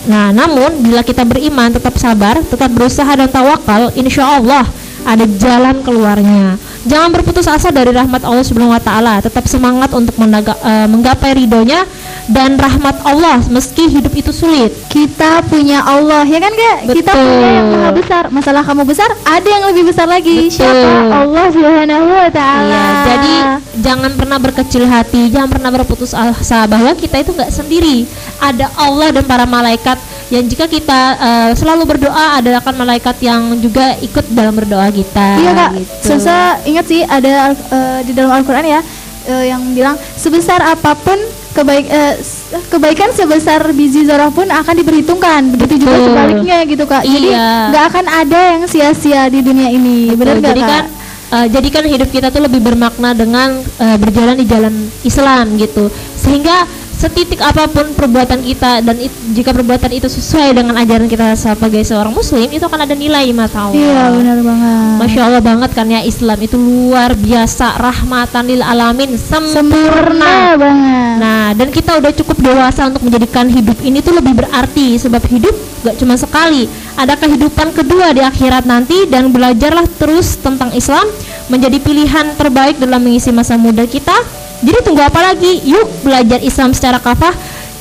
[0.05, 4.61] Nah, namun bila kita beriman, tetap sabar, tetap berusaha dan tawakal, insya Allah
[5.05, 6.57] ada jalan keluarnya.
[6.85, 11.33] Jangan berputus asa dari rahmat Allah Subhanahu wa taala, tetap semangat untuk menaga, uh, menggapai
[11.33, 11.85] ridhonya
[12.29, 14.73] dan rahmat Allah meski hidup itu sulit.
[14.89, 16.77] Kita punya Allah, ya kan Kak?
[16.93, 17.25] Kita Betul.
[17.25, 18.23] punya yang maha besar.
[18.29, 20.49] Masalah kamu besar, ada yang lebih besar lagi.
[20.49, 20.57] Betul.
[20.61, 20.89] Siapa?
[21.09, 22.69] Allah Subhanahu wa taala.
[22.69, 23.35] Iya, jadi
[23.81, 28.05] jangan pernah berkecil hati, jangan pernah berputus asa bahwa kita itu nggak sendiri.
[28.41, 29.97] Ada Allah dan para malaikat
[30.27, 35.37] yang jika kita uh, selalu berdoa ada akan malaikat yang juga ikut dalam berdoa kita.
[35.37, 35.91] Iya kak, gitu.
[36.01, 38.81] Sesa ingat sih ada eh, di dalam Al-Quran ya
[39.25, 41.17] eh, yang bilang sebesar apa pun
[41.53, 41.85] kebaik
[42.19, 45.45] s- kebaikan sebesar biji zarah pun akan diperhitungkan.
[45.53, 47.05] Begitu juga sebaliknya gitu kak.
[47.05, 47.69] Jadi Iya.
[47.69, 50.09] nggak akan ada yang sia-sia di dunia ini.
[50.09, 50.71] Benar nggak jadi kak?
[50.73, 50.85] kan
[51.31, 55.89] uh, jadi kan hidup kita tuh lebih bermakna dengan uh, berjalan di jalan Islam gitu
[56.15, 56.65] sehingga
[56.95, 61.83] setitik apa pun perbuatan kita dan it- jika perbuatan itu sesuai dengan ajaran kita sebagai
[61.83, 63.75] seorang muslim itu akan ada nilai mata Allah.
[63.75, 64.95] Iya benar banget.
[64.95, 70.35] Masya Allah banget kan ya Islam itu luar biasa rahmatan lil alamin Sempurna sempurna.
[70.55, 71.13] banget.
[71.15, 75.55] Nah, dan kita udah cukup dewasa untuk menjadikan hidup ini tuh lebih berarti sebab hidup
[75.83, 76.65] gak cuma sekali.
[76.95, 81.03] Ada kehidupan kedua di akhirat nanti dan belajarlah terus tentang Islam
[81.45, 84.15] menjadi pilihan terbaik dalam mengisi masa muda kita.
[84.63, 85.63] Jadi tunggu apa lagi?
[85.67, 87.33] Yuk belajar Islam secara kafah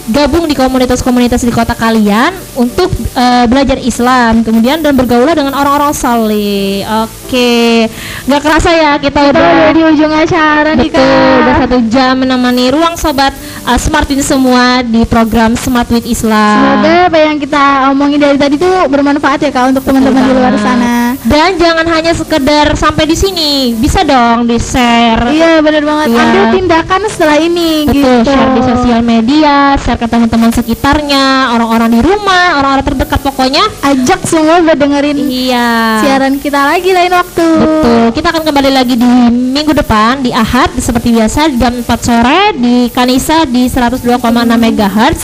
[0.04, 5.96] gabung di komunitas-komunitas di kota kalian untuk eh, belajar Islam kemudian dan bergaul dengan orang-orang
[5.96, 6.84] saleh.
[6.84, 11.00] Oke, nggak kerasa ya kita Kita udah udah di ujung acara nih Betul,
[11.40, 11.60] udah kak.
[11.64, 13.32] satu jam menemani ruang sobat
[13.64, 16.80] uh, Smart ini semua di program Smart with Islam.
[16.80, 20.54] Semoga apa yang kita omongin dari tadi tuh bermanfaat ya kak untuk teman-teman di luar
[20.56, 21.14] sana.
[21.24, 25.30] Dan jangan hanya sekedar sampai di sini, bisa dong di share.
[25.30, 26.06] Iya benar banget.
[26.10, 26.20] Iya.
[26.20, 28.12] Ambil tindakan setelah ini Betul, gitu.
[28.26, 33.64] share di sosial media, share ke teman-teman sekitarnya, orang-orang di rumah, orang-orang terdekat pokoknya.
[33.80, 35.68] Ajak semua buat dengerin Iya.
[36.02, 37.46] siaran kita lagi lain waktu.
[37.62, 42.40] Betul, kita akan kembali lagi di minggu depan di Ahad seperti biasa jam 4 sore
[42.58, 44.18] di Kanisa di 102,6
[44.58, 45.18] MHz.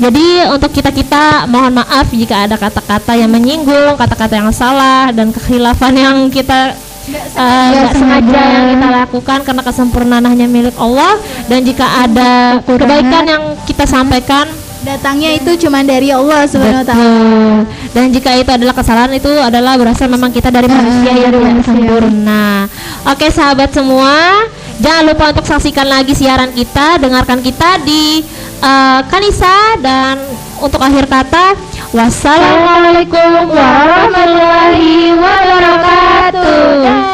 [0.00, 5.94] Jadi untuk kita-kita mohon maaf jika ada kata-kata yang menyinggung, kata-kata yang salah dan kekhilafan
[5.94, 6.74] yang kita
[7.04, 11.20] nggak sengaja yang kita lakukan karena kesempurnaan hanya milik Allah
[11.52, 14.48] dan jika ada kebaikan yang kita sampaikan
[14.84, 17.64] Datangnya itu cuma dari Allah Subhanahu wa taala.
[17.96, 21.56] Dan jika itu adalah kesalahan itu adalah berasal memang kita dari manusia yang dari tidak
[21.56, 21.72] manusia.
[21.72, 22.68] sempurna.
[23.08, 24.44] Oke sahabat semua,
[24.84, 28.20] jangan lupa untuk saksikan lagi siaran kita, dengarkan kita di
[28.60, 30.20] eh, Kanisa dan
[30.60, 31.56] untuk akhir kata
[31.96, 37.13] wassalamualaikum warahmatullahi wabarakatuh.